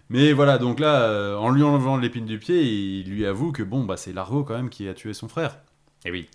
[0.10, 3.64] Mais voilà, donc là, euh, en lui enlevant l'épine du pied, il lui avoue que
[3.64, 5.58] bon, bah c'est Largo quand même qui a tué son frère.
[6.06, 6.30] Et oui.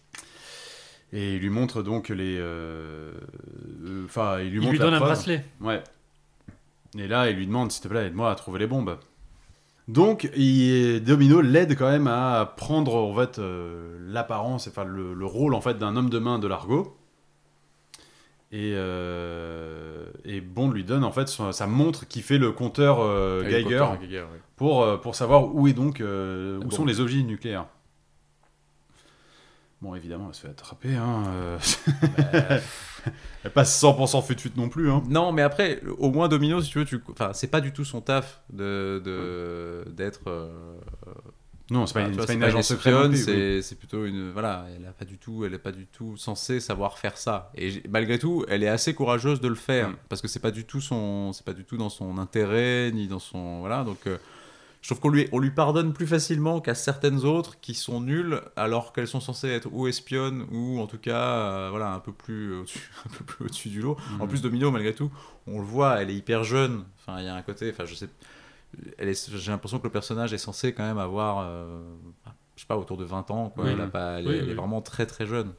[1.13, 2.37] Et il lui montre donc les.
[2.39, 3.13] euh,
[3.85, 5.45] euh, Enfin, il lui Il montre lui la donne un bracelet.
[5.61, 5.83] Ouais.
[6.99, 8.97] Et là, il lui demande, s'il te plaît, aide-moi à trouver les bombes.
[9.89, 15.27] Donc, il- Domino l'aide quand même à prendre en fait euh, l'apparence, enfin le, le
[15.27, 16.97] rôle en fait d'un homme de main de Largo.
[18.53, 23.01] Et, euh, et Bond lui donne en fait sa montre qui fait le compteur
[23.41, 23.79] Avec Geiger
[24.57, 27.67] pour, pour savoir où est donc où sont les ogives nucléaires.
[29.83, 30.95] Bon, évidemment, elle se fait attraper.
[30.95, 31.59] Hein, euh.
[33.45, 34.91] elle passe 100% fut-fut non plus.
[34.91, 35.03] Hein.
[35.09, 37.01] Non, mais après, au moins Domino, si tu veux, tu...
[37.11, 40.21] enfin, c'est pas du tout son taf de de- d'être.
[40.29, 40.51] euh,
[41.71, 42.95] Non, c'est pas, enfin, une- vois, c'est pas une pas agence secrète.
[43.09, 43.17] oui.
[43.17, 44.33] c'est c'est plutôt une.
[44.33, 47.51] Voilà, elle a pas du tout, elle est pas du tout censée savoir faire ça.
[47.55, 50.51] Et j'ai- malgré tout, elle est assez courageuse de le faire parce que c'est pas
[50.51, 53.83] du tout son, c'est pas du tout dans son intérêt ni dans son voilà.
[53.85, 54.19] Donc, euh,
[54.83, 58.41] je trouve qu'on lui, on lui pardonne plus facilement qu'à certaines autres qui sont nulles
[58.57, 62.13] alors qu'elles sont censées être ou espionnes ou en tout cas, euh, voilà, un peu
[62.13, 63.97] plus au-dessus, un peu plus au-dessus du lot.
[64.19, 64.29] En Mhm.
[64.29, 65.11] plus, Domino, malgré tout,
[65.47, 66.85] on le voit, elle est hyper jeune.
[66.99, 68.09] Enfin, il y a un côté, enfin, je sais,
[68.99, 71.81] j'ai l'impression que le personnage est censé quand même avoir, euh,
[72.57, 73.51] je sais pas, autour de 20 ans.
[73.51, 73.65] Quoi.
[73.65, 73.71] Oui.
[73.75, 74.55] Elle, a pas, elle, est, Oui, elle est oui.
[74.55, 75.53] vraiment très très jeune.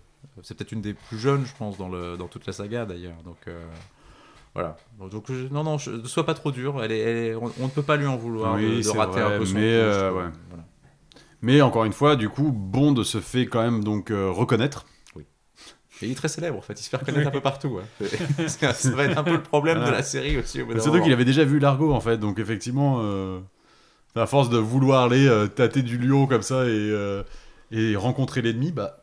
[0.43, 3.21] C'est peut-être une des plus jeunes, je pense, dans, le, dans toute la saga d'ailleurs.
[3.23, 3.65] Donc euh,
[4.53, 4.75] voilà.
[5.11, 6.83] Donc je- non, non, je- ne sois pas trop dur.
[6.83, 8.81] Elle est, elle est- on, on ne peut pas lui en vouloir Oui, de, de
[8.81, 10.21] c'est rater vrai, un peu son mais, coup, euh, trouve.
[10.23, 10.29] ouais.
[10.49, 10.63] Voilà.
[11.41, 14.85] Mais encore une fois, du coup, Bond se fait quand même donc euh, reconnaître.
[16.03, 16.79] Et il est très célèbre en fait.
[16.79, 17.79] Il se fait reconnaître un peu partout.
[18.47, 20.57] C'est- ça va être un peu le problème de la série aussi.
[20.65, 23.39] D'un Surtout qu'il avait déjà vu Largo en fait, donc effectivement, euh,
[24.15, 27.21] à force de vouloir aller tâter du lion comme ça et,
[27.71, 29.00] et rencontrer l'ennemi, bah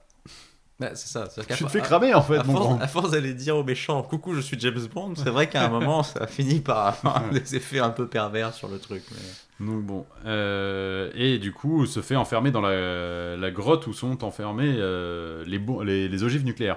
[0.80, 1.26] Bah, c'est ça.
[1.56, 2.80] tu te fais cramer en fait, À mon force, grand.
[2.80, 5.68] à force d'aller dire aux méchants coucou je suis James Bond, c'est vrai qu'à un
[5.78, 9.02] moment ça a fini par avoir des effets un peu pervers sur le truc.
[9.10, 13.92] mais- Donc bon, euh, et du coup se fait enfermer dans la, la grotte où
[13.92, 16.76] sont enfermés euh, les, bo- les, les ogives nucléaires.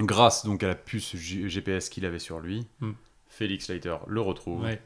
[0.00, 2.90] Grâce donc à la puce GPS qu'il avait sur lui, Mm.
[3.28, 4.62] Félix Leiter le retrouve.
[4.62, 4.80] Ouais.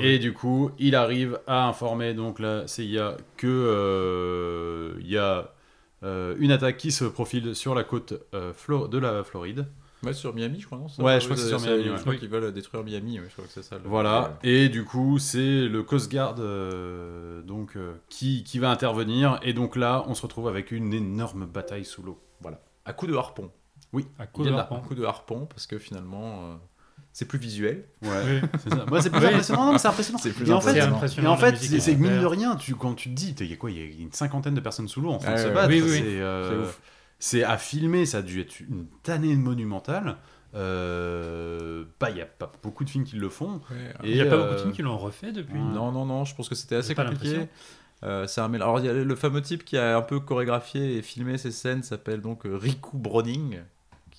[0.00, 5.52] Et du coup, il arrive à informer donc la CIA que euh, il y a
[6.02, 9.66] euh, une attaque qui se profile sur la côte euh, Flo- de la Floride.
[10.04, 10.78] Ouais, sur Miami, je crois.
[10.78, 12.18] Non, ça Ouais, Oui, je crois que c'est ça- sur Miami, Je crois Oui.
[12.18, 13.76] qu'ils veulent détruire Miami, ouais, je crois que c'est ça.
[13.76, 14.36] le- Voilà.
[14.42, 19.38] Et du coup, c'est le Coast Guard euh, donc euh, qui, qui va intervenir.
[19.42, 22.18] Et donc là, on se retrouve avec une énorme bataille sous l'eau.
[22.40, 22.60] Voilà.
[22.84, 23.52] À coup de harpon.
[24.18, 24.74] À Il coup de harpon.
[24.76, 26.54] un coup de harpon parce que finalement euh,
[27.12, 27.84] c'est plus visuel.
[28.02, 28.40] Ouais.
[28.62, 28.84] C'est ça.
[28.88, 29.66] Moi, c'est plus impressionnant.
[29.66, 30.18] Non, mais c'est impressionnant.
[30.18, 31.30] C'est plus Et en fait, C'est impressionnant.
[31.30, 33.52] Et en fait, c'est c'est mine de rien, tu, quand tu te dis, il y
[33.52, 35.44] a quoi Il y a une cinquantaine de personnes sous l'eau en train de Ouais,
[35.44, 35.68] se battre.
[35.68, 35.98] Oui, oui.
[35.98, 36.72] C'est euh, C'est
[37.18, 40.16] c'est à filmer, ça a dû être une tannée monumentale.
[40.54, 43.60] Euh, bah, il n'y a pas beaucoup de films qui le font.
[44.02, 45.58] Et, Il n'y a pas euh, beaucoup de films qui l'ont refait depuis.
[45.58, 47.24] Non, non, non, je pense que c'était assez compliqué.
[47.24, 47.48] l'impression.
[48.04, 50.96] Euh, c'est un Alors, il y a le fameux type qui a un peu chorégraphié
[50.96, 53.60] et filmé ces scènes s'appelle donc euh, Riku Browning,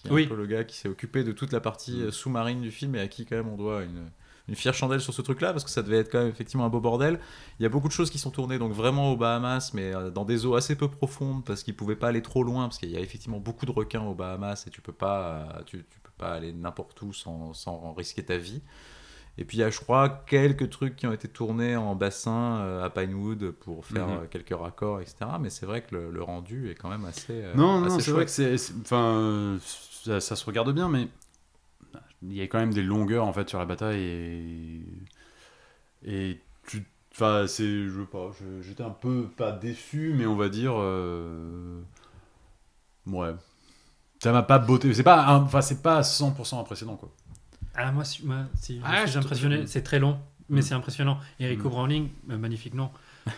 [0.04, 0.26] qui est Oui.
[0.26, 2.96] un peu le gars qui s'est occupé de toute la partie euh, sous-marine du film
[2.96, 4.10] et à qui, quand même, on doit une,
[4.50, 6.70] une fière chandelle sur ce truc-là parce que ça devait être quand même effectivement un
[6.70, 7.20] beau bordel.
[7.60, 10.10] Il y a beaucoup de choses qui sont tournées donc vraiment aux Bahamas, mais euh,
[10.10, 12.90] dans des eaux assez peu profondes parce qu'ils pouvaient pas aller trop loin parce qu'il
[12.92, 15.24] y a effectivement beaucoup de requins aux Bahamas et tu peux pas,
[15.58, 18.62] euh, tu, tu peux pas aller n'importe où sans, sans risquer ta vie.
[19.40, 22.80] Et puis il y a, je crois, quelques trucs qui ont été tournés en bassin
[22.84, 24.14] à Pinewood pour faire Mhm.
[24.14, 25.16] euh, quelques raccords, etc.
[25.42, 27.32] Mais c'est vrai que le, le rendu est quand même assez.
[27.32, 28.54] euh, Non, non, c'est vrai que c'est.
[28.82, 29.58] Enfin,
[30.04, 31.08] ça, ça se regarde bien, mais
[32.22, 34.86] il y a quand même des longueurs en fait sur la bataille et.
[36.06, 36.86] Et tu.
[37.14, 37.88] Enfin, c'est.
[37.88, 38.32] Je sais pas,
[38.62, 40.74] j'étais un peu pas déçu, mais on va dire.
[40.78, 41.80] euh,
[43.08, 43.34] Ouais.
[44.22, 44.94] Ça m'a pas botté.
[44.94, 47.12] C'est pas, un- enfin, c'est pas 100% impressionnant quoi.
[47.76, 49.68] Ah, moi, si, moi, si, je Ah, impressionné.
[49.68, 50.64] C'est très long, mais Mm.
[50.64, 51.18] c'est impressionnant.
[51.40, 51.72] Erico Mm.
[51.72, 52.90] Browning, euh, magnifique nom.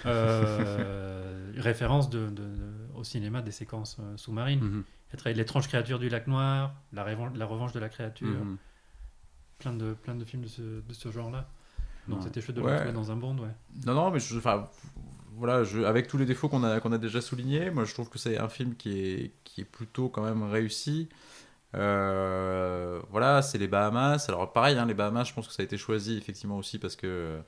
[0.05, 4.59] Euh, référence de, de- de- au cinéma des séquences euh, sous-marines.
[4.61, 4.84] Mhm.
[5.26, 8.57] L'étrange créature du lac noir, La, revanche de la créature, Mhm.
[9.59, 11.49] plein, de, plein de films de ce, de ce genre-là.
[12.07, 12.24] Donc Ouais.
[12.26, 13.49] c'était chouette de le retrouver dans un bond, ouais.
[13.86, 14.39] Non, non, mais je,
[15.38, 18.09] voilà, je, avec tous les défauts qu'on a, qu'on a déjà soulignés, moi je trouve
[18.09, 21.09] que c'est un film qui est, qui est plutôt quand même réussi.
[21.76, 24.26] Euh, voilà, c'est les Bahamas.
[24.30, 26.95] Alors pareil, hein, les Bahamas, je pense que ça a été choisi effectivement aussi parce
[26.95, 27.41] que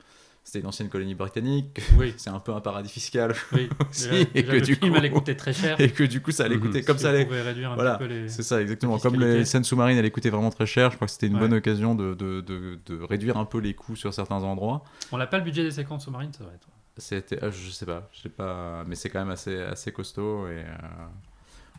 [0.48, 1.82] c'était une ancienne colonie britannique.
[1.98, 3.68] Oui, C'est un peu un paradis fiscal oui.
[3.90, 5.80] Aussi, Déjà- et déjà, que le du film coup- allait coûter très cher.
[5.82, 6.62] et que du coup ça allait Mhm.
[6.62, 7.26] coûter comme Si ça on allait.
[7.26, 8.30] pouvait réduire un Voilà, petit peu les...
[8.30, 8.98] C'est ça, exactement.
[8.98, 11.42] Comme les scènes sous-marines allaient coûter vraiment très cher, je crois que c'était une Ouais.
[11.42, 14.86] bonne occasion de, de, de, de réduire un peu les coûts sur certains endroits.
[15.12, 16.68] On n'a pas le budget des séquences sous-marines, ça va être.
[16.96, 20.48] C'était, ah, je sais pas, je sais pas, mais c'est quand même assez, assez costaud
[20.48, 20.66] et euh,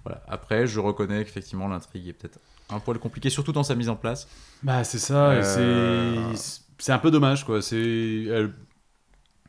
[0.05, 0.23] voilà.
[0.29, 2.39] Après, je reconnais qu'effectivement l'intrigue est peut-être
[2.71, 4.29] un poil compliquée, surtout dans sa mise en place.
[4.63, 7.63] Bah c'est ça, Euh, c'est c'est un peu dommage quoi.
[7.63, 8.27] C'est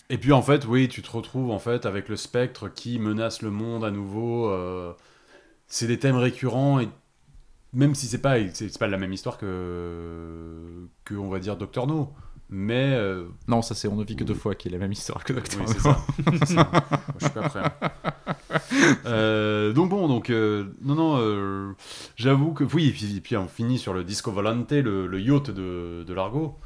[0.10, 3.42] et puis en fait oui tu te retrouves en fait avec le spectre qui menace
[3.42, 4.50] le monde à nouveau.
[4.50, 4.94] euh,
[5.68, 6.90] C'est des thèmes récurrents et
[7.74, 11.88] même si c'est pas c'est pas la même histoire que que on va dire Doctor
[11.88, 12.14] No,
[12.50, 14.92] mais euh, Non, ça c'est on ne vit que deux fois, qui est la même
[14.92, 16.00] histoire que Doctor oui, c'est ça.
[16.46, 16.72] Ça.
[17.20, 17.62] Je suis pas prêt.
[17.64, 17.92] hein.
[19.06, 21.76] Euh, donc bon, donc non non,
[22.16, 22.88] j'avoue que oui.
[22.90, 26.14] Et puis, et puis on finit sur le Disco Volante, le, le yacht de, de
[26.14, 26.58] Largo.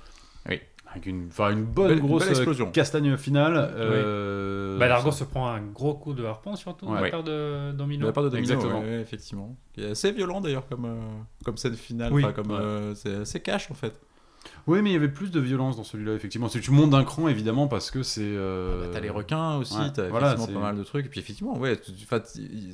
[0.93, 2.67] Avec une, bonne Belle- grosse belle explosion.
[2.67, 3.53] euh, castagne finale.
[3.57, 7.01] euh, Bah, Largo ça- se prend un gros coup de harpon, surtout, de Ouais.
[7.01, 8.05] la part de De Domino.
[8.05, 8.79] la part de Domino, Exactement.
[8.81, 9.55] ouais, effectivement.
[9.73, 10.95] Qui est assez violent d'ailleurs comme, euh,
[11.43, 12.13] comme scène finale.
[12.13, 12.23] Oui.
[12.23, 12.57] Enfin, comme, Ouais.
[12.59, 13.93] euh, c'est assez cash en fait.
[14.67, 16.47] Oui, mais il y avait plus de violence dans celui-là, effectivement.
[16.47, 18.21] Si tu montes d'un cran, évidemment, parce que c'est.
[18.23, 21.05] euh, Bah, t'as les requins aussi, ouais, t'as voilà, effectivement c'est- pas mal de trucs.
[21.05, 21.79] Et puis effectivement, ouais,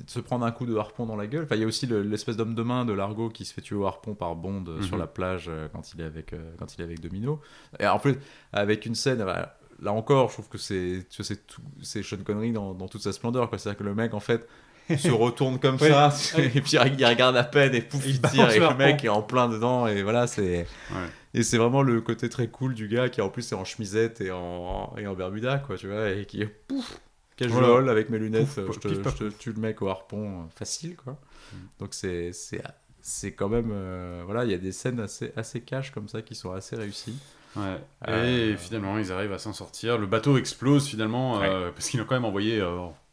[0.07, 1.43] se prendre un coup de harpon dans la gueule.
[1.43, 3.61] Enfin, il y a aussi le- l'espèce d'homme de main de Largo qui se fait
[3.61, 5.01] tuer au harpon par Bond euh, sur Mhm.
[5.01, 7.39] la plage euh, quand il est avec quand il est avec Domino.
[7.79, 8.15] Et en plus,
[8.53, 9.21] avec une scène.
[9.23, 12.73] voilà, Là encore, je trouve que c'est tu vois, c'est tout- c'est Sean Connery dans,
[12.73, 13.49] dans toute sa splendeur.
[13.49, 14.45] C'est-à-dire que le mec, en fait,
[14.97, 18.59] se retourne comme ça, et puis il regarde à peine, et pouf, Il tire, et
[18.59, 20.67] le mec est en plein dedans, et voilà, c'est.
[20.91, 20.97] Ouais.
[21.33, 24.19] Et c'est vraiment le côté très cool du gars qui en plus est en chemisette
[24.21, 26.99] et en, et en bermuda, quoi, tu vois, et qui est pouf,
[27.37, 27.91] casual Voilà.
[27.91, 29.89] avec mes lunettes, Pouf, euh, je, te, pif, paf, je te tue le mec au
[29.89, 31.13] harpon, euh, facile, quoi.
[31.53, 31.57] Mm.
[31.79, 32.61] Donc c'est c'est
[33.01, 36.21] c'est quand même, euh, voilà, il y a des scènes assez, assez cash comme ça
[36.21, 37.17] qui sont assez réussies.
[37.55, 37.77] Ouais.
[38.07, 39.97] Euh, Et finalement, ils arrivent à s'en sortir.
[39.97, 42.61] Le bateau explose finalement, euh, parce qu'ils ont quand même envoyé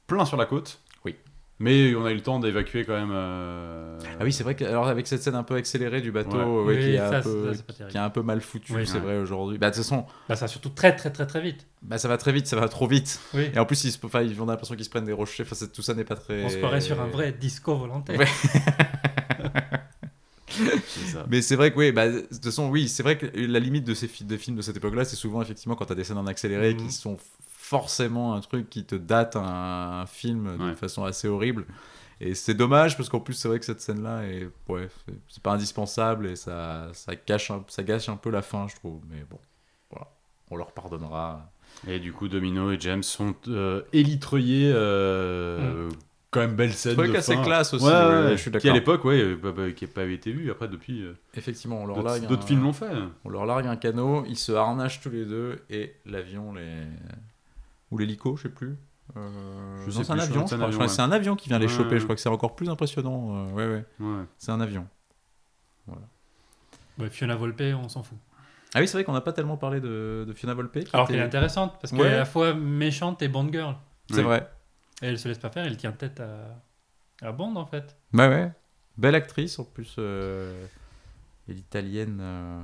[0.07, 0.81] plein sur la côte.
[1.59, 3.13] Mais on a eu le temps d'évacuer quand même.
[3.13, 6.37] euh, Ah oui, c'est vrai que alors avec cette scène un peu accélérée du bateau,
[6.37, 6.45] Ouais.
[6.45, 7.91] ouais, Oui, qui, est un ça, peu, ça, c'est pas terrible.
[7.93, 8.87] qui est un peu mal foutu, Oui.
[8.87, 9.01] c'est Ouais.
[9.01, 9.57] vrai aujourd'hui.
[9.57, 11.67] Bah de toute façon, Bah, ça va surtout très, très, très, très vite.
[11.81, 13.21] bah, ça va très vite, ça va trop vite.
[13.33, 13.49] Oui.
[13.55, 15.45] Et en plus, ils, se- enfin, ils- on a l'impression qu'ils se prennent des rochers.
[15.51, 16.45] Enfin, tout ça n'est pas très.
[16.45, 18.19] On se croirait sur un vrai disco volontaire.
[18.19, 18.27] Ouais.
[20.49, 21.27] c'est ça.
[21.31, 23.85] Mais c'est vrai que oui, bah, de toute façon, oui, c'est vrai que la limite
[23.85, 26.19] de ces fi- films de cette époque-là, c'est souvent effectivement quand tu as des scènes
[26.19, 26.87] en accéléré Mhm.
[26.87, 27.17] qui sont
[27.71, 30.75] forcément un truc qui te date un, un film d'une Ouais.
[30.77, 31.65] façon assez horrible.
[32.21, 34.89] Et c'est dommage parce qu'en plus, c'est vrai que cette scène-là est, ouais,
[35.29, 38.77] c'est- pas indispensable et ça, ça, cache un, ça gâche un peu la fin, je
[38.77, 39.01] trouve.
[39.11, 39.39] Mais bon,
[39.91, 40.07] voilà,
[40.51, 41.51] on leur pardonnera.
[41.89, 44.73] Et du coup, Domino et James sont euh, élitreillés.
[44.73, 45.91] euh,
[46.31, 46.95] Quand même belle scène.
[46.97, 47.43] Truc de assez fin.
[47.43, 50.05] classe aussi, Ouais, ouais, je suis Qui à l'époque, ouais, bah, bah, qui n'a pas
[50.05, 51.03] été vu après depuis.
[51.03, 52.91] euh, Effectivement, on leur D'autres largue d'autres un- films l'ont fait.
[53.25, 56.85] On leur largue un canot, ils se harnachent tous les deux et l'avion les
[57.97, 58.77] ou l'hélico, je sais plus.
[59.17, 60.45] Euh, c'est un avion.
[60.51, 61.91] un avion, un avion qui vient les Ouais, choper.
[61.95, 61.99] ouais.
[61.99, 63.49] Je crois que c'est encore plus impressionnant.
[63.49, 63.85] euh, ouais, ouais.
[64.01, 64.25] Ouais.
[64.39, 64.87] C'est un avion.
[66.99, 68.19] Ouais, Fiona Volpe, on s'en fout.
[68.75, 70.73] Ah oui, c'est vrai qu'on n'a pas tellement parlé de, de Fiona Volpe.
[70.85, 73.49] qui Alors était- qu'elle est intéressante, parce qu'elle est à la fois méchante et Bond
[73.53, 73.77] girl.
[74.11, 74.23] C'est Oui.
[74.25, 74.51] vrai.
[75.03, 77.97] Et elle se laisse pas faire, elle tient tête à, à Bond en fait.
[78.13, 78.51] Ouais, ouais.
[78.97, 79.95] Belle actrice en plus.
[79.99, 80.67] euh,
[81.49, 82.63] Et l'italienne euh,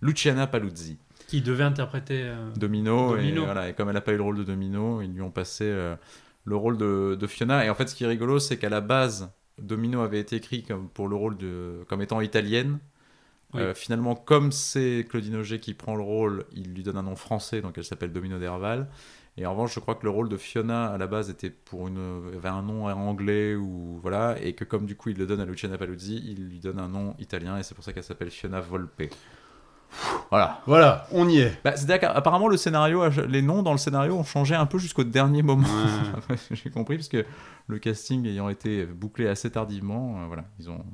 [0.00, 0.98] Luciana Paluzzi.
[1.28, 2.22] Qui devait interpréter.
[2.22, 3.42] euh, Domino, Domino.
[3.42, 5.30] Et, voilà, et comme elle n'a pas eu le rôle de Domino, ils lui ont
[5.30, 5.96] passé euh,
[6.44, 7.64] le rôle de, de Fiona.
[7.64, 10.62] Et en fait, ce qui est rigolo, c'est qu'à la base, Domino avait été écrit
[10.62, 12.78] comme, pour le rôle de, comme étant italienne.
[13.52, 13.60] Oui.
[13.60, 17.16] Euh, finalement, comme c'est Claudine Auger qui prend le rôle, il lui donne un nom
[17.16, 18.88] français, donc elle s'appelle Domino Derval.
[19.36, 21.88] Et en revanche, je crois que le rôle de Fiona à la base était pour
[21.88, 25.40] une, avait un nom anglais ou voilà, et que comme du coup il le donne
[25.40, 28.30] à Luciana Paluzzi, il lui donne un nom italien et c'est pour ça qu'elle s'appelle
[28.30, 29.02] Fiona Volpe.
[30.30, 30.60] Voilà.
[30.66, 31.58] Voilà, on y est.
[31.64, 35.04] Bah, C'est-à-dire qu'apparemment, le scénario, les noms dans le scénario ont changé un peu jusqu'au
[35.04, 35.66] dernier moment.
[36.28, 36.36] Ouais.
[36.50, 37.24] J'ai compris, parce que
[37.68, 40.84] le casting ayant été bouclé assez tardivement, euh, voilà, ils ont.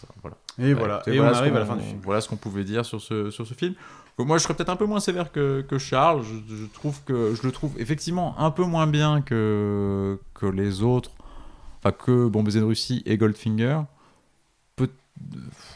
[0.00, 0.36] Ça, voilà.
[0.58, 2.00] Et voilà, Écoutez, et on voilà ce arrive à la qu'on- fin du film.
[2.02, 3.74] Voilà ce qu'on pouvait dire sur ce, sur ce film.
[4.18, 6.22] Moi, je serais peut-être un peu moins sévère que, que Charles.
[6.22, 10.82] Je, je trouve que je le trouve effectivement un peu moins bien que, que les
[10.82, 11.10] autres,
[11.78, 13.80] enfin que Bon Baiser de Russie et Goldfinger.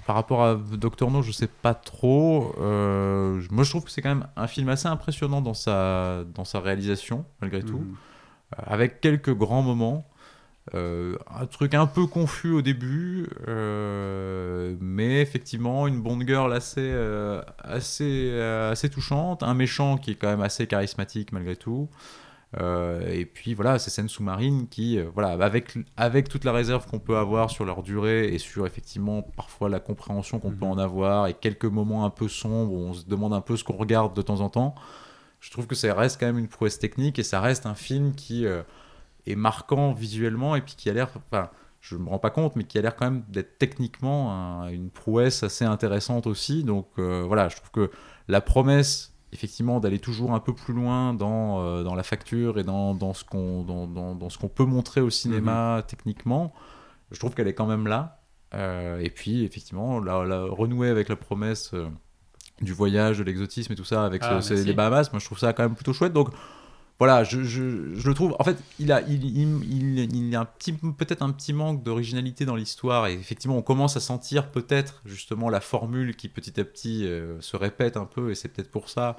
[0.07, 2.55] Par rapport à Doctor No, je sais pas trop.
[2.61, 6.45] Euh, moi, je trouve que c'est quand même un film assez impressionnant dans sa, dans
[6.45, 7.95] sa réalisation, malgré tout Mhm.
[8.59, 10.07] euh, avec quelques grands moments.
[10.75, 13.29] Euh, un truc un peu confus au début,
[14.81, 16.91] mais effectivement une Bond girl assez,
[17.59, 21.89] assez, assez touchante, un méchant qui est quand même assez charismatique malgré tout.
[22.61, 26.87] Euh, et puis voilà, ces scènes sous-marines qui, euh, voilà, avec, avec toute la réserve
[26.87, 30.73] qu'on peut avoir sur leur durée et sur effectivement parfois la compréhension qu'on peut Mhm.
[30.73, 33.65] en avoir et quelques moments un peu sombres où on se demande un peu ce
[33.65, 34.75] qu'on regarde de temps en temps,
[35.41, 38.15] je trouve que ça reste quand même une prouesse technique et ça reste un film
[38.15, 38.63] qui euh,
[39.27, 41.51] est marquant visuellement et puis qui a l'air, enfin,
[41.81, 44.91] je me rends pas compte, mais qui a l'air quand même d'être techniquement un- une
[44.91, 46.63] prouesse assez intéressante aussi.
[46.63, 47.91] Donc euh, voilà, je trouve que
[48.29, 52.63] la promesse, effectivement, d'aller toujours un peu plus loin dans, euh, dans la facture et
[52.65, 56.53] dans, dans ce qu'on dans, dans- dans ce qu'on peut montrer au cinéma techniquement,
[57.11, 58.21] je trouve qu'elle est quand même là.
[58.55, 61.89] Euh, et puis, effectivement, la, la- renouer avec la promesse euh,
[62.63, 65.39] du voyage, de l'exotisme et tout ça, avec Ah, ce- les Bahamas, moi je trouve
[65.39, 66.13] ça quand même plutôt chouette.
[66.13, 66.29] Donc
[66.99, 68.37] voilà, je, je- je le trouve.
[68.39, 71.53] En fait, il a, il, il, il- il y a un petit, peut-être un petit
[71.53, 73.07] manque d'originalité dans l'histoire.
[73.09, 77.41] Et effectivement, on commence à sentir peut-être justement la formule qui petit à petit euh,
[77.41, 78.31] se répète un peu.
[78.31, 79.17] Et c'est peut-être pour ça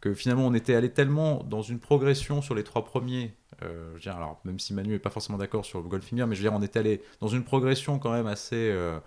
[0.00, 3.34] que finalement on était allé tellement dans une progression sur les trois premiers.
[3.62, 6.36] euh, je veux dire, alors même si Manu est pas forcément d'accord sur Goldfinger, mais
[6.36, 8.54] je veux dire, on était allé dans une progression quand même assez.
[8.56, 9.00] euh,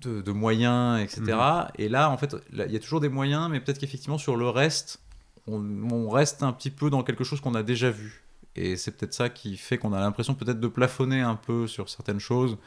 [0.00, 1.66] de, de moyens, etc.
[1.78, 1.84] Mhm.
[1.84, 4.48] Et là, en fait, il y a toujours des moyens, mais peut-être qu'effectivement, sur le
[4.48, 5.00] reste,
[5.46, 8.22] on, on reste un petit peu dans quelque chose qu'on a déjà vu.
[8.54, 11.88] Et c'est peut-être ça qui fait qu'on a l'impression peut-être de plafonner un peu sur
[11.88, 12.58] certaines choses.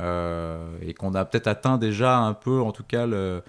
[0.00, 3.42] euh, et qu'on a peut-être atteint déjà un peu, en tout cas, le,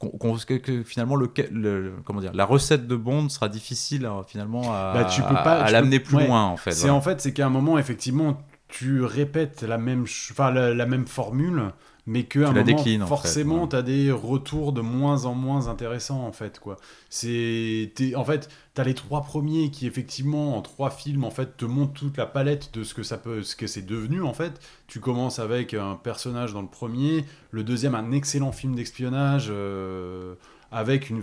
[0.00, 4.72] que, que finalement, le, le- comment dire, la recette de Bond sera difficile hein, finalement
[4.74, 6.26] à, Bah, tu peux pas- à tu l'amener plus ouais.
[6.26, 6.72] loin, en fait.
[6.72, 6.94] C'est voilà.
[6.94, 10.04] en fait, c'est qu'à un moment, effectivement, tu répètes la même,
[10.38, 11.70] la, la même formule,
[12.06, 13.68] mais qu'à un moment, déclines, en fait, forcément, ouais.
[13.68, 16.76] tu as des retours de moins en moins intéressants, en fait, quoi.
[17.08, 21.56] C'est, en fait, tu as les trois premiers qui, effectivement, en trois films, en fait,
[21.56, 24.34] te montrent toute la palette de ce que ça peut, ce que c'est devenu, en
[24.34, 24.60] fait.
[24.86, 29.48] Tu commences avec un personnage dans le premier, le deuxième, un excellent film d'espionnage.
[29.50, 30.34] euh,
[30.74, 31.22] avec une,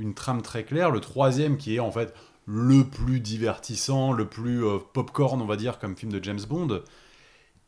[0.00, 2.14] une trame très claire, le troisième qui est en fait
[2.46, 6.80] le plus divertissant, le plus euh, popcorn, on va dire, comme film de James Bond.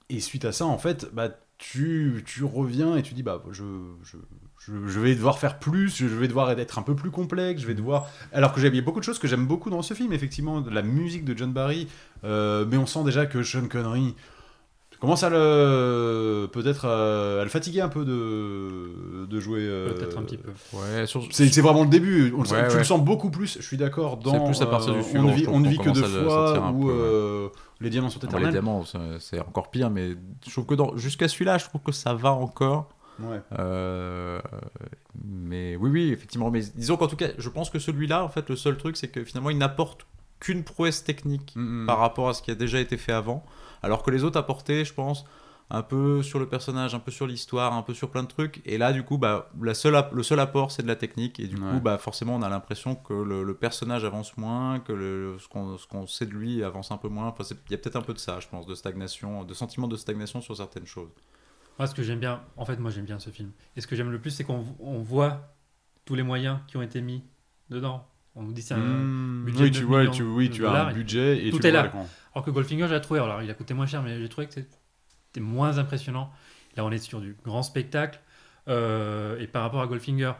[0.08, 1.28] Et suite à ça, en fait, bah,
[1.70, 3.62] tu, tu reviens et tu dis, bah, je,
[4.02, 4.16] je,
[4.58, 7.68] je, je vais devoir faire plus, je vais devoir être un peu plus complexe, je
[7.68, 8.08] vais devoir...
[8.32, 10.12] Alors que j'ai il y a beaucoup de choses que j'aime beaucoup dans ce film,
[10.12, 11.86] effectivement, de la musique de John Barry,
[12.24, 14.16] euh, mais on sent déjà que Sean Connery
[15.00, 16.48] commence à le...
[16.52, 19.60] peut-être à, à le fatiguer un peu de, de jouer...
[19.62, 20.50] euh, Peut-être un petit peu.
[20.72, 22.32] Ouais, sur- c'est c'est vraiment le début.
[22.36, 22.78] On le sent- Ouais, tu ouais.
[22.78, 23.56] le sens beaucoup plus.
[23.60, 24.16] Je suis d'accord.
[24.16, 26.02] Dans C'est plus à partir du euh, suivant, on ne vit, on vit que deux
[26.04, 26.72] fois sentir
[27.82, 28.52] les diamants sont Ah bah, les éternels.
[28.62, 28.84] diamants,
[29.18, 30.16] c'est- encore pire, mais
[30.46, 32.88] je trouve que dans- jusqu'à celui-là, je trouve que ça va encore.
[33.20, 33.40] Ouais.
[33.58, 34.40] Euh,
[35.24, 36.50] mais oui, oui, effectivement.
[36.50, 39.08] Mais disons qu'en tout cas, je pense que celui-là, en fait, le seul truc, c'est
[39.08, 40.06] que finalement, il n'apporte
[40.40, 41.86] qu'une prouesse technique Mm, mm.
[41.86, 43.44] par rapport à ce qui a déjà été fait avant,
[43.82, 45.24] alors que les autres apportaient, je pense,
[45.74, 48.60] un peu sur le personnage, un peu sur l'histoire, un peu sur plein de trucs.
[48.66, 51.40] Et là, du coup, bah, la seule app- le seul apport, c'est de la technique.
[51.40, 51.70] Et du Ouais.
[51.72, 55.48] coup, bah, forcément, on a l'impression que le, le personnage avance moins, que le- ce
[55.88, 57.28] qu'on sait de lui avance un peu moins.
[57.28, 59.54] Enfin, c'est- il y a peut-être un peu de ça, je pense, de stagnation, de
[59.54, 61.08] sentiment de stagnation sur certaines choses.
[61.78, 63.50] Moi, ce que j'aime bien, en fait, moi j'aime bien ce film.
[63.74, 65.54] Et ce que j'aime le plus, c'est qu'on on voit
[66.04, 67.24] tous les moyens qui ont été mis
[67.70, 68.06] dedans.
[68.34, 68.78] On nous dit c'est un.
[68.78, 69.44] Mm.
[69.46, 71.50] budget Oui, de tu 9 vois, tu, oui, de tu as un et budget et
[71.50, 71.92] tout tu est vois là.
[72.34, 74.54] Alors que Goldfinger, j'ai trouvé, alors il a coûté moins cher, mais j'ai trouvé que
[75.32, 76.30] c'était moins impressionnant.
[76.76, 78.20] Là, on est sur du grand spectacle.
[78.68, 80.32] euh, et par rapport à Goldfinger,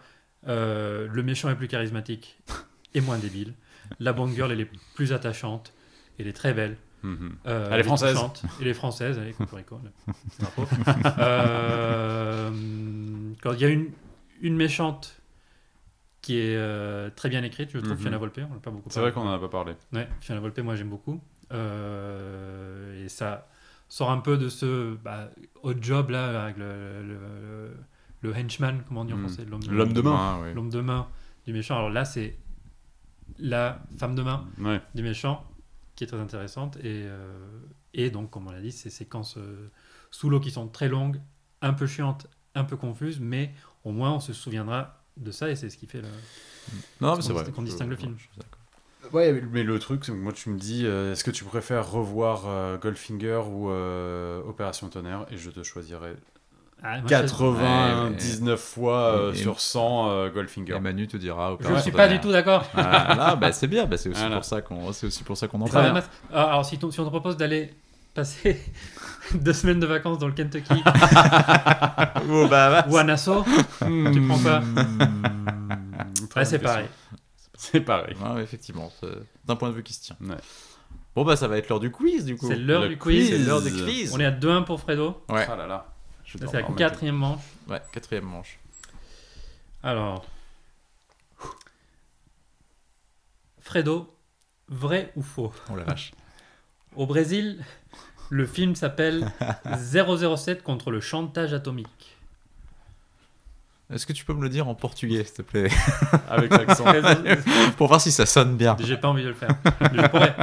[0.49, 2.39] euh, le méchant est plus charismatique
[2.95, 3.55] et moins débile.
[4.01, 5.73] La Bond Girl, elle est plus attachante.
[6.19, 6.77] Elle est très belle.
[7.03, 7.37] Mhm.
[7.47, 8.17] Euh, Elle est française.
[8.61, 9.81] Elle est française, elle est cocorico,
[13.43, 13.91] quand il y a une,
[14.41, 15.17] une méchante
[16.21, 17.99] qui est très bien écrite, je trouve, Mhm.
[17.99, 19.73] Fiona Volpe, on pas beaucoup C'est vrai qu'on en a pas parlé.
[19.93, 21.21] Ouais, Fiona Volpe, moi j'aime beaucoup.
[21.53, 23.49] Et ça
[23.93, 25.29] sort un peu de ce bah,
[25.63, 27.77] odd job là, avec le, le, le-
[28.23, 29.29] le henchman, comment on dit en Mm.
[29.29, 30.53] français L'homme de main.
[30.55, 31.09] L'homme de main
[31.45, 31.77] du méchant.
[31.77, 32.39] Alors là, c'est
[33.39, 34.81] la femme de main Ouais.
[34.95, 35.45] du méchant
[35.95, 36.77] qui est très intéressante.
[36.77, 37.61] Et, euh,
[37.93, 39.69] et donc, comme on l'a dit, ces séquences euh,
[40.11, 41.21] sous l'eau qui sont très longues,
[41.61, 43.53] un peu chiantes, un peu confuses, mais
[43.85, 46.09] au moins on se souviendra de ça et c'est ce qui fait le.
[47.03, 47.51] Non, c'est vrai.
[47.53, 48.15] qu'on distingue le film.
[48.17, 48.62] je suis d'accord.
[49.13, 51.91] Ouais, mais le truc, c'est que moi tu me dis, euh, est-ce que tu préfères
[51.91, 55.27] revoir euh, Goldfinger ou euh, Opération Tonnerre?
[55.31, 56.15] Et je te choisirai
[56.83, 60.77] Ah, moi, je- 99 fois euh, Et- sur 100 euh, Goldfinger.
[60.77, 61.57] Et Manu te dira.
[61.61, 62.21] Je ne suis pas Tonnerre.
[62.21, 62.65] du tout d'accord.
[62.75, 65.49] Ah, là, bah, c'est bien, bah, c'est aussi, pour ça qu'on c'est aussi pour ça
[65.49, 66.01] qu'on en parle.
[66.33, 67.71] Ah, Alors, si, ton- si on te propose d'aller
[68.15, 68.61] passer
[69.35, 70.83] deux semaines de vacances dans le Kentucky
[72.31, 73.45] Oh, bah, ou à Nassau,
[73.81, 74.61] tu prends quoi?
[76.31, 76.87] Très Ouais, c'est pareil.
[77.71, 78.17] C'est pareil.
[78.17, 79.07] Ouais, effectivement, c'est-
[79.45, 80.17] d'un point de vue qui se tient.
[80.21, 80.37] Ouais.
[81.15, 82.49] Bon, bah, ça va être l'heure du quiz, du coup.
[82.49, 83.29] C'est l'heure Le du quiz.
[83.29, 84.13] C'est l'heure du quiz.
[84.15, 85.23] On est à 2-1 pour Fredo.
[85.29, 85.95] Ouais, Ah là là.
[86.25, 87.41] Je Là, dois C'est la quatrième manche.
[87.69, 88.59] ouais, quatrième manche.
[89.83, 90.25] Alors,
[93.61, 94.17] Fredo,
[94.69, 95.53] vrai ou faux?
[95.71, 96.13] Oh la vache.
[96.97, 97.63] Au Brésil,
[98.31, 99.31] le film s'appelle
[99.79, 102.12] 007 contre le chantage atomique.
[103.93, 105.69] Est-ce que tu peux me le dire en portugais, s'il te plaît
[106.29, 106.85] Avec l'accent.
[107.77, 108.77] Pour voir si ça sonne bien.
[108.81, 109.51] J'ai pas envie de le faire.
[109.81, 110.35] Je pourrais.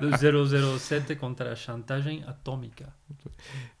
[0.00, 2.82] Le 007 contre la chantage atomique.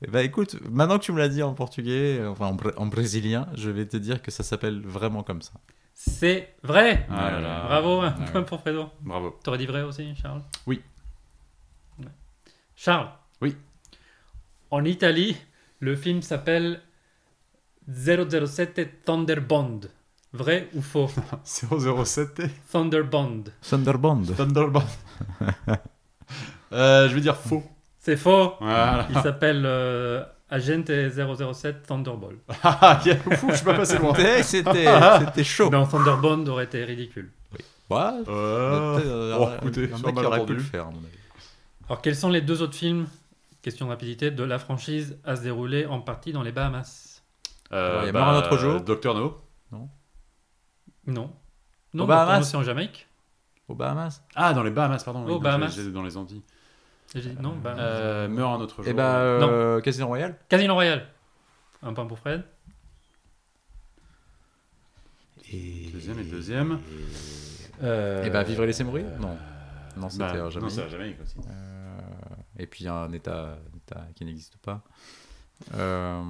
[0.02, 2.86] Eh ben, écoute, maintenant que tu me l'as dit en portugais, enfin en, br- en
[2.86, 5.52] brésilien, je vais te dire que ça s'appelle vraiment comme ça.
[5.94, 7.62] C'est vrai Ah là là.
[7.66, 8.24] Bravo, un Ouais.
[8.32, 8.88] point pour Fredo.
[9.00, 9.36] Bravo.
[9.42, 10.42] T'aurais dit vrai aussi, Charles?
[10.66, 10.80] Oui.
[11.98, 12.06] Ouais.
[12.76, 13.08] Charles?
[13.40, 13.56] Oui.
[14.70, 15.36] En Italie,
[15.80, 16.80] le film s'appelle
[17.88, 19.80] 007 Thunderbond.
[20.32, 21.08] Vrai ou faux?
[21.44, 23.44] 007 Thunderbond.
[23.62, 24.22] Thunderbond.
[24.36, 24.84] Thunderbird.
[26.72, 27.62] euh, je vais dire faux.
[27.98, 29.06] C'est faux Voilà.
[29.10, 32.36] Il s'appelle euh, Agente 007 Thunderball.
[32.62, 34.14] Ah, yeah, fou, je suis pas passé loin.
[34.42, 34.86] C'était
[35.20, 35.70] c'était chaud.
[35.70, 37.30] Non, Thunderbond aurait été ridicule.
[37.90, 37.96] Ouais,
[38.28, 40.98] Euh, euh, oh, un- écoutez, un sur mec qui aurait pu le faire, à mon
[40.98, 41.06] avis.
[41.88, 43.06] Alors, quels sont les deux autres films,
[43.62, 47.07] question de rapidité, de la franchise à se dérouler en partie dans les Bahamas?
[47.72, 48.80] Euh, Alors, il y a un autre jour.
[48.80, 49.36] Docteur No.
[51.06, 51.32] Non.
[51.94, 52.38] Non, Bahamas.
[52.40, 53.06] No, c'est en Jamaïque.
[53.66, 55.20] Aux Bahamas Ah, dans les Bahamas, pardon.
[55.20, 55.68] oui, Oh, non, Bahamas.
[55.74, 56.42] j'ai- j'ai dans les Antilles.
[57.14, 57.80] J'ai dit Non, Bahamas.
[57.82, 58.88] Euh, meurt un autre jour.
[58.88, 61.06] Et bah, euh, Casino Royale Casino Royale.
[61.82, 62.42] Un point pour Fred.
[65.52, 65.88] Et...
[65.92, 66.78] Deuxième et deuxième.
[67.82, 69.06] Euh, Et bah, Vivre et laisser mourir?
[69.20, 69.36] Non.
[69.96, 70.72] Non, c'était bah, en non, Jamaïque.
[70.74, 71.36] c'est à Jamaïque aussi.
[71.48, 71.98] Euh,
[72.58, 74.82] Et puis un état, un état qui n'existe pas.
[75.74, 76.22] Euh,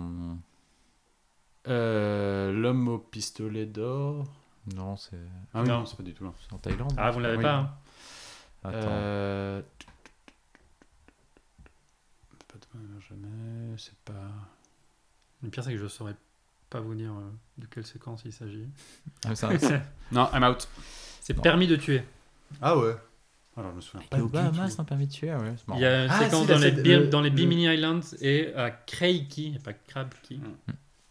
[1.67, 4.27] Euh, L'homme au pistolet d'or.
[4.75, 5.17] Non, c'est
[5.55, 5.79] Ah oui, Non.
[5.81, 6.33] non, c'est pas du tout là.
[6.41, 6.93] c'est en Thaïlande.
[6.97, 7.43] Ah, vous ne l'avez Oui.
[7.43, 7.55] pas.
[7.57, 7.71] hein.
[8.65, 8.79] Attends.
[8.91, 9.63] Euh...
[13.09, 14.13] Jamais, c'est pas.
[15.43, 16.15] Le pire, c'est que je ne saurais
[16.69, 18.69] pas vous dire euh, de quelle séquence il s'agit.
[19.25, 19.83] Ah, c'est un-
[20.13, 20.69] Non, I'm out.
[21.23, 21.43] C'est Non.
[21.43, 22.03] permis de tuer.
[22.61, 22.95] Ah ouais.
[23.57, 24.19] Alors je me souviens pas.
[24.19, 24.83] Bahamas, tout.
[24.83, 25.55] un permis de tuer, ouais.
[25.57, 25.75] c'est.
[25.75, 28.01] Il y a une Ah, séquence dans, les c'est le- dans les le- Bimini Islands
[28.21, 30.39] et à Craigie, et pas Crab Key.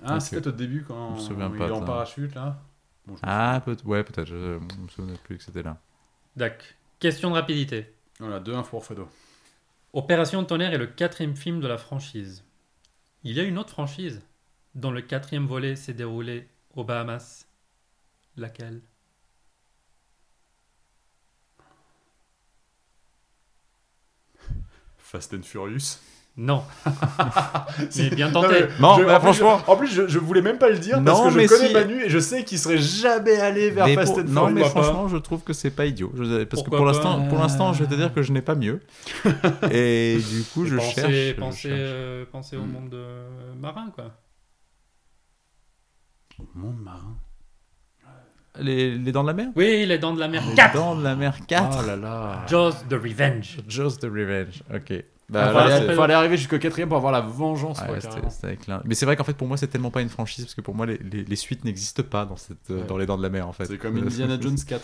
[0.04, 2.62] Ah, c'est peut-être au début quand Je me souviens il pas est en parachute là.
[3.06, 4.28] Bon, je me Ah, peut ouais, peut-être.
[4.28, 5.80] Je me souvenais plus que c'était là.
[6.36, 6.68] D'accord.
[7.00, 7.94] Question de rapidité.
[8.20, 9.08] Voilà, 2-1 pour Fredo.
[9.94, 12.44] Opération Tonnerre est le quatrième film de la franchise.
[13.24, 14.22] Il y a une autre franchise
[14.76, 17.48] dont le quatrième volet s'est déroulé aux Bahamas.
[18.36, 18.82] Laquelle?
[24.98, 26.00] Fast and Furious.
[26.40, 26.64] Non.
[27.98, 28.54] Mais bien Non, tenté.
[28.60, 30.70] mais Non, je- bah, en plus, franchement- je- en plus, je, je voulais même pas
[30.70, 31.74] le dire parce Non, que je mais connais si.
[31.74, 34.62] Manu et je sais qu'il serait jamais allé vers Mais Fast pour- and non, mais
[34.62, 36.12] pas franchement, je trouve que c'est pas idiot.
[36.16, 38.54] Je- parce que pour l'instant, pour l'instant, je vais te dire que je n'ai pas
[38.54, 38.82] mieux.
[39.72, 41.12] Et du coup, je pensez, cherche.
[41.12, 41.74] je pensez, cherche.
[41.82, 42.72] euh, pensez au Hmm.
[42.72, 43.28] monde euh,
[43.60, 44.12] marin, quoi.
[46.54, 47.18] Monde marin.
[48.60, 49.48] Les, les dents de la mer?
[49.56, 51.96] Oui, les dents de la mer Les 4 dents de la mer 4 Oh là
[51.96, 52.46] là.
[52.48, 53.58] Jaws the Revenge.
[53.68, 54.62] Just the Revenge.
[54.74, 55.04] Ok.
[55.30, 57.80] Il Bah, fallait, c'est- fallait arriver jusqu'au quatrième pour avoir la vengeance.
[57.82, 58.82] Ouais, quoi.
[58.86, 60.74] Mais c'est vrai qu'en fait, pour moi, c'est tellement pas une franchise parce que pour
[60.74, 62.88] moi, les, les- les suites n'existent pas dans, cette, euh, Ouais.
[62.88, 63.66] dans les Dents de la Mer en fait.
[63.66, 64.82] C'est comme Euh, Indiana Jones 4.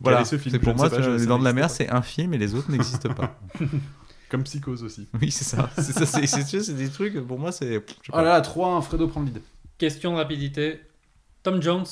[0.00, 2.32] Voilà, ce film pour moi, pas, je- les Dents de la Mer, c'est un film
[2.34, 3.36] et les autres n'existent pas.
[4.30, 5.08] Comme Psychose aussi.
[5.20, 5.68] oui, c'est ça.
[5.76, 7.18] C'est ça, c'est- c'est sûr, c'est des trucs.
[7.26, 7.84] Pour moi, c'est.
[8.12, 9.42] Oh là là, 3-1, Fredo prend le lead.
[9.76, 10.80] Question de rapidité.
[11.42, 11.84] Tom Jones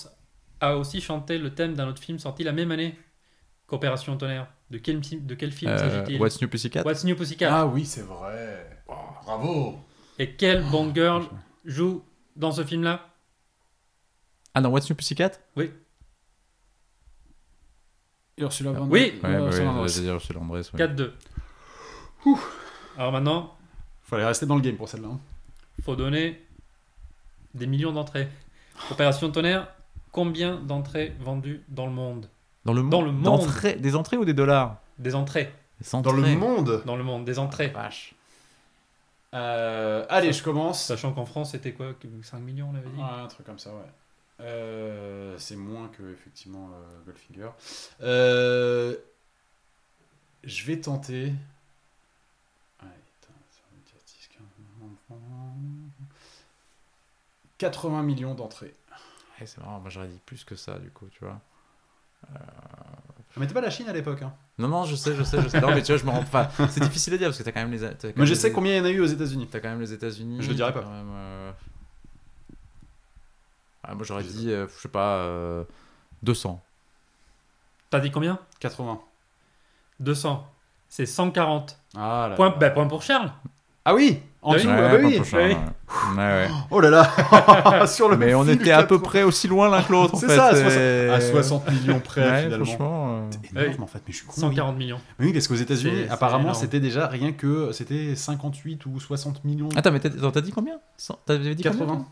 [0.61, 2.97] a aussi chanté le thème d'un autre film sorti la même année
[3.67, 4.47] qu'Opération Tonnerre.
[4.71, 6.83] De quel, film- de quel film Euh, s'agit-il What's New Pussycat?
[6.85, 7.49] What's New Pussycat.
[7.51, 8.83] Ah oui, c'est vrai.
[8.89, 8.95] Oh,
[9.25, 9.79] bravo.
[10.19, 11.25] Et quelle Bond girl
[11.65, 12.03] joue
[12.37, 13.09] dans ce film-là?
[14.55, 15.33] Ah non, What's New Pussycat?
[18.37, 19.19] Ursula Van Oui.
[19.23, 20.73] Ouais, Euh, bah, oui, dire Ursula Andress.
[20.73, 20.79] ouais.
[20.79, 21.13] 4-2.
[22.97, 23.55] Alors maintenant,
[24.03, 25.09] Fallait rester dans le game pour celle-là.
[25.09, 25.21] hein.
[25.85, 26.43] faut donner
[27.55, 28.29] des millions d'entrées.
[28.91, 29.69] Opération Tonnerre,
[30.13, 32.29] combien d'entrées vendues dans le monde?
[32.65, 32.91] Dans le monde.
[32.91, 33.23] Dans le monde.
[33.23, 36.83] D'entrée- Des entrées ou des dollars Des entrées Des Dans le monde.
[36.85, 37.69] dans le monde, des entrées.
[37.69, 38.15] Vache.
[39.35, 40.83] Euh, allez, je commence.
[40.85, 41.93] Sachant qu'en France, c'était quoi?
[42.23, 43.01] 5 millions, on avait dit?
[43.01, 43.83] Un truc comme ça, ouais.
[44.41, 47.51] Euh, c'est moins que effectivement euh, Goldfinger.
[48.03, 48.97] Euh,
[50.45, 51.33] je vais tenter.
[52.81, 52.91] Allez,
[53.21, 54.47] putain, ça va me dire 10, 15,
[57.59, 58.75] 80 millions d'entrées.
[59.41, 61.41] Ouais, c'est marrant, moi j'aurais dit plus que ça du coup, tu vois.
[63.35, 64.23] Je mettais pas la Chine à l'époque.
[64.23, 64.33] Hein.
[64.59, 65.61] Non, non, je sais, je sais, je sais.
[65.61, 66.19] Non, mais tu vois, je me rends.
[66.19, 67.79] Enfin, c'est difficile à dire parce que t'as quand même les.
[67.79, 69.47] quand Mais même je les- sais combien il y en a eu aux États-Unis.
[69.51, 70.39] T'as quand même les États-Unis.
[70.41, 70.85] Je le dirai t'as pas.
[70.87, 71.51] quand même, euh,
[73.85, 75.65] ah, moi j'aurais dit, euh, je sais pas, euh,
[76.23, 76.61] 200.
[77.91, 78.39] T'as dit combien?
[78.61, 79.01] 80.
[80.01, 80.47] 200.
[80.89, 81.79] C'est 140.
[81.97, 82.57] Ah là Point, là.
[82.57, 83.33] bah, point pour Charles.
[83.85, 84.63] Ah oui En Ah oui.
[84.63, 85.25] dessous, Ouais, ah bah oui.
[85.25, 85.55] Charles, oui.
[85.55, 86.17] ouais.
[86.17, 86.49] Ouais, ouais.
[86.71, 88.99] Oh là là Sur le Mais on était à peu 80.
[89.11, 90.17] près aussi loin l'un que l'autre.
[90.17, 90.63] C'est fait, ça, à c'est-
[91.09, 92.65] 60, à 60 millions près Ouais, finalement.
[92.65, 93.19] franchement.
[93.19, 94.33] euh, C'est énorme en fait, mais je suis con.
[94.37, 94.41] oui.
[94.41, 95.01] 140 millions.
[95.21, 99.45] Oui, parce qu'aux États-Unis, C'est- c'est apparemment, c'était déjà rien que c'était 58 ou 60
[99.45, 99.69] millions.
[99.77, 100.79] Attends, mais t'as dit combien?
[100.97, 101.97] Cent- T'avais dit combien 80.
[101.97, 102.05] toi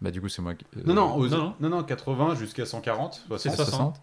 [0.00, 0.64] Bah, du coup, c'est moi qui.
[0.76, 1.68] euh, Non, non, aux- non, non, non.
[1.78, 4.00] non, 80 jusqu'à 140, 60, C'est 60.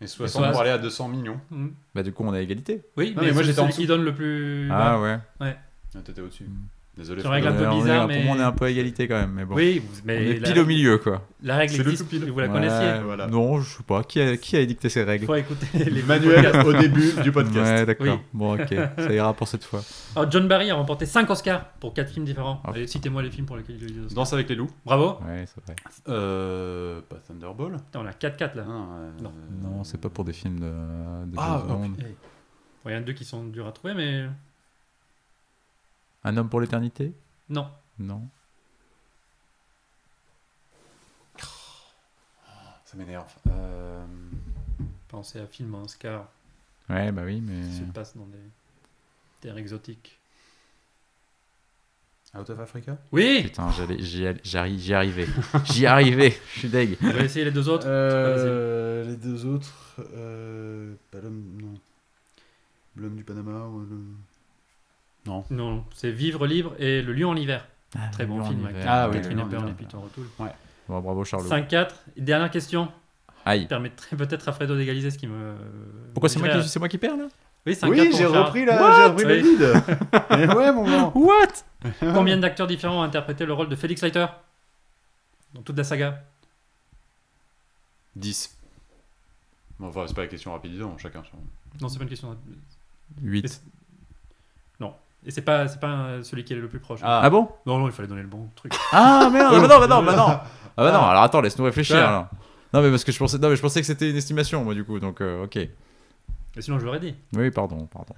[0.00, 0.52] Et 60 60.
[0.52, 1.40] pour aller à 200 millions.
[1.50, 1.68] Mm.
[1.94, 2.82] Bah, du coup, on a égalité.
[2.96, 3.80] Oui, Non, mais, mais moi, j'étais en celui dessous.
[3.82, 4.68] qui donne le plus.
[4.70, 5.00] Ah bas.
[5.00, 5.18] ouais.
[5.96, 6.44] Ah, T'étais au-dessus.
[6.44, 6.66] Mm.
[6.96, 7.22] Désolé.
[7.22, 7.64] Tu règles un Fredo.
[7.64, 9.32] peu on est- bizarre, Pour mais- moi, on est un peu à égalité quand même,
[9.32, 9.56] mais bon.
[9.56, 11.26] Oui, on mais est la, pile au milieu, quoi.
[11.42, 12.02] la règle C'est le existe.
[12.04, 12.30] tout pile.
[12.30, 13.02] Vous la Ouais, connaissiez.
[13.04, 13.26] Voilà.
[13.26, 14.04] Non, je sais pas.
[14.04, 16.66] Qui a, qui a édicté ces Il règles faut écouter les Manuel podcasts.
[16.68, 17.56] au début du podcast.
[17.72, 18.06] Ouais, d'accord.
[18.06, 18.18] Oui.
[18.32, 18.74] Bon, ok.
[18.98, 19.82] Ça ira pour cette fois.
[20.16, 22.60] Alors, John Barry a remporté 5 Oscars pour 4 films différents.
[22.64, 22.70] Ah.
[22.70, 24.14] Allez, citez-moi les films pour lesquels il a eu des Oscars.
[24.14, 24.70] Danse avec les loups.
[24.86, 25.18] Bravo.
[25.26, 25.74] Ouais, c'est vrai.
[26.08, 27.72] Euh, pas Thunderball.
[27.72, 28.64] Putain, on a 4-4 là.
[28.64, 29.32] Non, euh, Non.
[29.62, 31.74] Non, c'est pas pour des films de, de Ah, oh,
[32.86, 34.26] Il y en a deux qui sont durs à trouver, mais
[36.24, 37.12] Un homme pour l'éternité?
[37.48, 37.68] Non.
[37.98, 38.22] Non.
[41.38, 43.32] ça m'énerve.
[43.48, 44.04] Euh,
[45.08, 46.28] Pensez à film à Oscar
[46.88, 47.66] Ouais, bah oui, mais.
[47.68, 48.38] qui se passe dans des
[49.40, 50.18] terres exotiques.
[52.36, 52.98] Out of Africa?
[53.12, 55.26] Oui Putain, j'allais- j'y all- j'arri- j'y arrivais.
[55.66, 56.98] J'y arrivais, je suis deg.
[57.00, 57.86] On va essayer les deux autres.
[57.86, 60.00] Euh, Les deux autres.
[60.16, 61.44] Euh, pas l'homme.
[61.62, 61.74] Non.
[62.96, 63.98] L'homme du Panama ou le.
[65.26, 65.44] Non.
[65.50, 67.66] Non, c'est Vivre libre et Le lion en hiver.
[67.96, 68.66] Ah, Très bon film.
[68.66, 69.72] avec Ah oui, Catherine Le Lion en Hepburn et.
[69.72, 70.26] Peter O'Toole.
[70.88, 71.48] Bon, bravo Charlot.
[71.48, 71.88] 5-4.
[72.16, 72.88] Dernière question.
[73.46, 73.66] Aïe.
[73.66, 75.54] Permettrait peut-être à Fredo d'égaliser ce qui me.
[76.12, 77.28] Pourquoi c'est moi, qui- c'est moi qui perds là
[77.66, 78.36] Oui, 5-4 Oui, j'ai Charles.
[78.38, 79.82] repris la, What j'ai repris le lead.
[80.30, 81.12] Mais ouais, mon grand.
[81.16, 81.46] What
[82.14, 84.26] Combien d'acteurs différents ont interprété le rôle de Felix Leiter
[85.54, 86.22] dans toute la saga?
[88.16, 88.56] 10.
[89.78, 91.22] Bon, enfin, c'est pas la question rapide, disons, chacun.
[91.30, 91.38] son-
[91.80, 92.36] Non, c'est pas une question.
[93.22, 93.62] 8.
[95.26, 97.00] Et c'est pas, c'est pas euh, celui qui est le plus proche.
[97.02, 97.48] Ah, Ah bon?
[97.66, 98.72] Non, non, il fallait donner le bon truc.
[98.92, 100.26] Ah merde, bah non, bah non, bah non.
[100.28, 100.42] Ah
[100.76, 101.10] bah non, Ah.
[101.10, 101.96] alors attends, laisse-nous réfléchir.
[101.96, 102.02] Ouais.
[102.02, 102.28] alors.
[102.72, 104.74] Non mais parce que je pensais, non mais je pensais que c'était une estimation moi
[104.74, 105.56] du coup, donc euh, ok.
[106.56, 107.14] Mais sinon, je l'aurais dit.
[107.34, 108.14] Oui, pardon, pardon.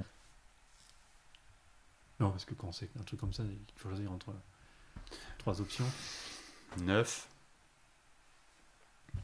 [2.21, 4.29] Non, parce que quand c'est un truc comme ça, il faut choisir entre
[5.39, 5.85] trois options.
[6.83, 7.27] 9.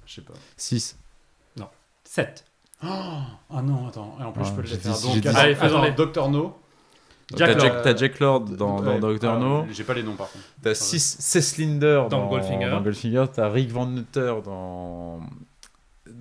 [0.06, 0.34] Je sais pas.
[0.56, 0.98] 6.
[2.04, 2.44] 7.
[2.82, 4.16] Ah non, attends.
[4.20, 4.92] Et en plus, Ah, je peux le j'ai faire.
[5.00, 5.92] Donc, dit- attends, Allez, faisons-les.
[5.92, 6.28] Dr.
[6.28, 6.58] No.
[7.36, 7.58] Jack T'as.
[7.60, 9.66] Jack, t'as Jack Lord dans, Ouais, dans Doctor ah, No.
[9.70, 10.44] J'ai pas les noms par contre.
[10.62, 12.70] T'as Cesslinder Dans dans, Goldfinger.
[12.70, 13.24] dans Goldfinger.
[13.32, 15.20] T'as Rick Van Nutter dans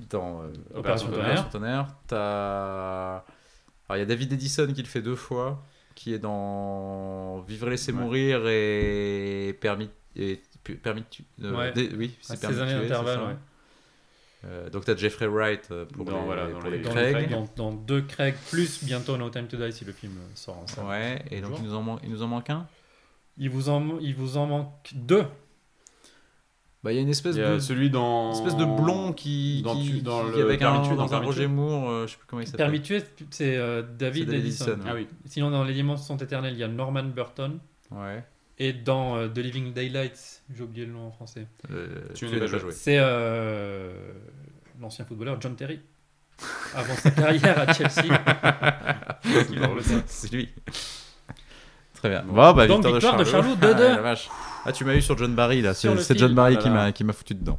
[0.10, 1.88] dans euh, Opération Opération Tonnerre.
[2.08, 3.16] T'as
[3.90, 5.62] alors il y a David Edison qui le fait deux fois,
[5.96, 8.00] qui est dans Vivre et laisser Ouais.
[8.00, 10.42] mourir et permis et
[10.84, 11.74] permis de tu- euh, Ouais.
[11.98, 13.38] oui c'est ces permis de années tuer, d'intervalle, c'est ça.
[14.44, 16.92] Euh, donc t'as Jeffrey Wright euh, pour Dans- les, voilà, dans pour les- les Dans,
[16.92, 17.30] Craig.
[17.30, 20.66] dans, dans deux Craig, plus bientôt No Time to Die si le film sort en
[20.68, 20.86] salle.
[20.86, 22.66] Ouais, et donc il nous en, man- il nous en manque un?
[23.38, 25.26] Il, vous en, il vous en manque deux.
[26.84, 28.32] Bah il y a une espèce Il y a de celui dans.
[28.32, 31.14] une espèce de blond qui, Dans qui, tu- dans qui- le avec un, dans dans
[31.14, 31.46] un Roger.
[31.46, 32.82] Moore, euh, je sais plus comment il s'appelle.
[32.82, 34.66] Tuer, c'est euh, David David Edison.
[34.74, 34.80] Edison.
[34.88, 35.08] Ah oui.
[35.26, 37.60] Sinon, dans Les Dimensions sont éternelles, il y a Norman Burton.
[37.92, 38.24] Ouais.
[38.64, 42.40] Et dans euh, The Living Daylights, j'ai oublié le nom en français, Euh, Tu n'as
[42.40, 42.72] pas joué.
[42.72, 43.92] c'est euh,
[44.80, 45.80] l'ancien footballeur John Terry.
[46.76, 48.04] Avant sa carrière à Chelsea.
[49.52, 49.82] Il en veut.
[50.06, 50.50] C'est lui.
[51.96, 52.22] Très bien.
[52.22, 52.34] Bon.
[52.34, 53.96] Bon, bah, Donc, victoire, victoire de Charlot, Ah, 2-2.
[53.96, 54.30] la vache.
[54.64, 55.74] Ah, tu m'as eu sur John Barry là.
[55.74, 56.16] C'est.
[56.18, 57.58] John Barry Ah qui m'a qui m'a foutu dedans.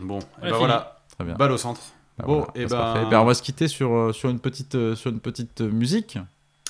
[0.00, 1.02] Bon, et bah voilà.
[1.14, 1.34] Très bien.
[1.34, 1.80] Balle au centre.
[2.18, 3.08] Bah, bon, voilà, et c'est ben-.
[3.10, 6.18] Ben, on va se quitter sur sur une petite sur une petite musique.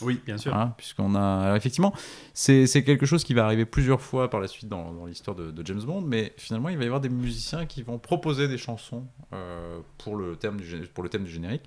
[0.04, 0.20] Oui.
[0.26, 0.54] Bien sûr.
[0.54, 1.92] Hein, puisqu'on a alors, effectivement
[2.34, 5.50] c'est quelque chose qui va arriver plusieurs fois par la suite dans, dans l'histoire de,
[5.50, 8.58] de James Bond mais finalement il va y avoir des musiciens qui vont proposer des
[8.58, 11.62] chansons euh, pour le thème du gé- pour le thème du générique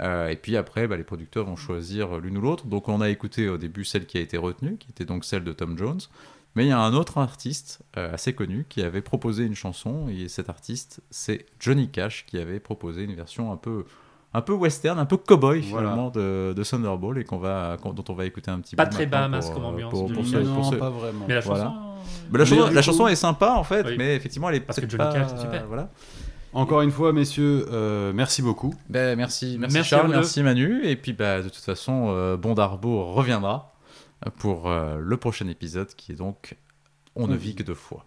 [0.00, 3.10] Euh, et puis après bah, les producteurs vont choisir l'une ou l'autre donc on a
[3.10, 6.00] écouté au début celle qui a été retenue qui était donc celle de Tom Jones
[6.54, 10.08] mais il y a un autre artiste euh, assez connu qui avait proposé une chanson
[10.08, 13.84] et cet artiste c'est Johnny Cash qui avait proposé une version un peu
[14.34, 15.88] un peu western, un peu cowboy Voilà.
[15.90, 18.92] finalement de, de Thunderball et qu'on va, dont on va écouter un petit Pas peu.
[18.92, 20.42] très maintenant Bahamas pour, comme ambiance Pour, pour film.
[20.42, 21.24] ce- non, pour ce- pas vraiment.
[21.28, 21.64] Mais la Voilà.
[21.64, 21.76] chanson.
[22.32, 23.94] Mais la, chanson, du la coup- chanson est sympa en fait, Oui.
[23.98, 25.66] mais effectivement elle est Parce que Johnny pas- Cash, c'est super.
[25.66, 25.90] Voilà.
[26.54, 28.74] Encore une fois, messieurs, euh, merci beaucoup.
[28.90, 30.84] Ben, merci, merci, Merci Charles, merci Manu.
[30.84, 33.72] Et puis bah, de toute façon, euh, Bondarbo reviendra
[34.38, 36.56] pour euh, le prochain épisode qui est donc
[37.16, 37.54] On ne vit.
[37.54, 38.04] que deux fois.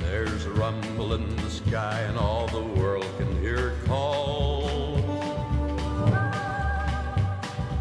[0.00, 4.96] There's a rumble in the sky, and all the world can hear it call.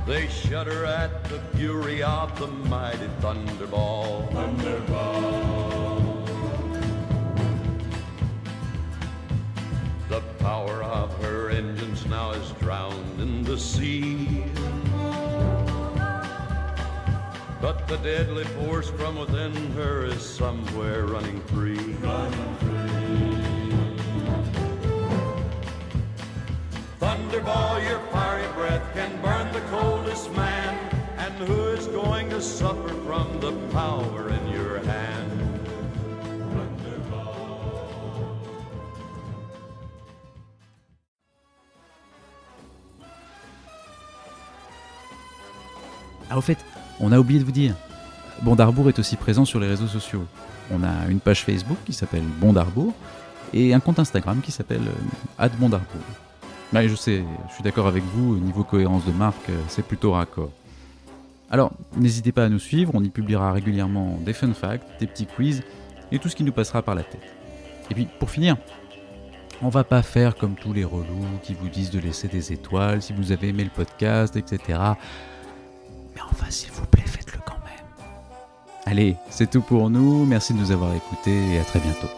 [0.06, 4.30] They shudder at the fury of the mighty thunderball.
[4.34, 4.48] The
[10.66, 14.44] power of her engines now is drowned in the sea.
[17.60, 21.96] But the deadly force from within her is somewhere running free.
[27.00, 30.78] Thunderball, your fiery breath can burn the coldest man.
[31.18, 35.41] And who is going to suffer from the power in your hand?
[46.32, 46.58] Ah, au fait,
[47.02, 47.76] on a oublié de vous dire,
[48.42, 50.26] Bondarbourg est aussi présent sur les réseaux sociaux.
[50.72, 52.94] On a une page Facebook qui s'appelle Bondarbourg
[53.54, 54.84] et un compte Instagram qui s'appelle
[55.42, 56.02] euh, @bondarbourg.
[56.72, 59.86] Ouais, je sais, je suis d'accord avec vous, au niveau cohérence de marque, euh, c'est
[59.86, 60.52] plutôt raccord.
[61.50, 65.26] Alors, n'hésitez pas à nous suivre, on y publiera régulièrement des fun facts, des petits
[65.26, 65.64] quiz
[66.14, 67.28] et tout ce qui nous passera par la tête.
[67.90, 68.56] Et puis, pour finir,
[69.62, 73.02] on va pas faire comme tous les relous qui vous disent de laisser des étoiles
[73.02, 74.80] si vous avez aimé le podcast, etc.
[76.16, 78.06] Mais enfin, s'il vous plaît, faites-le quand même.
[78.86, 82.10] Allez, c'est tout pour nous, merci de nous avoir écoutés et à très bientôt.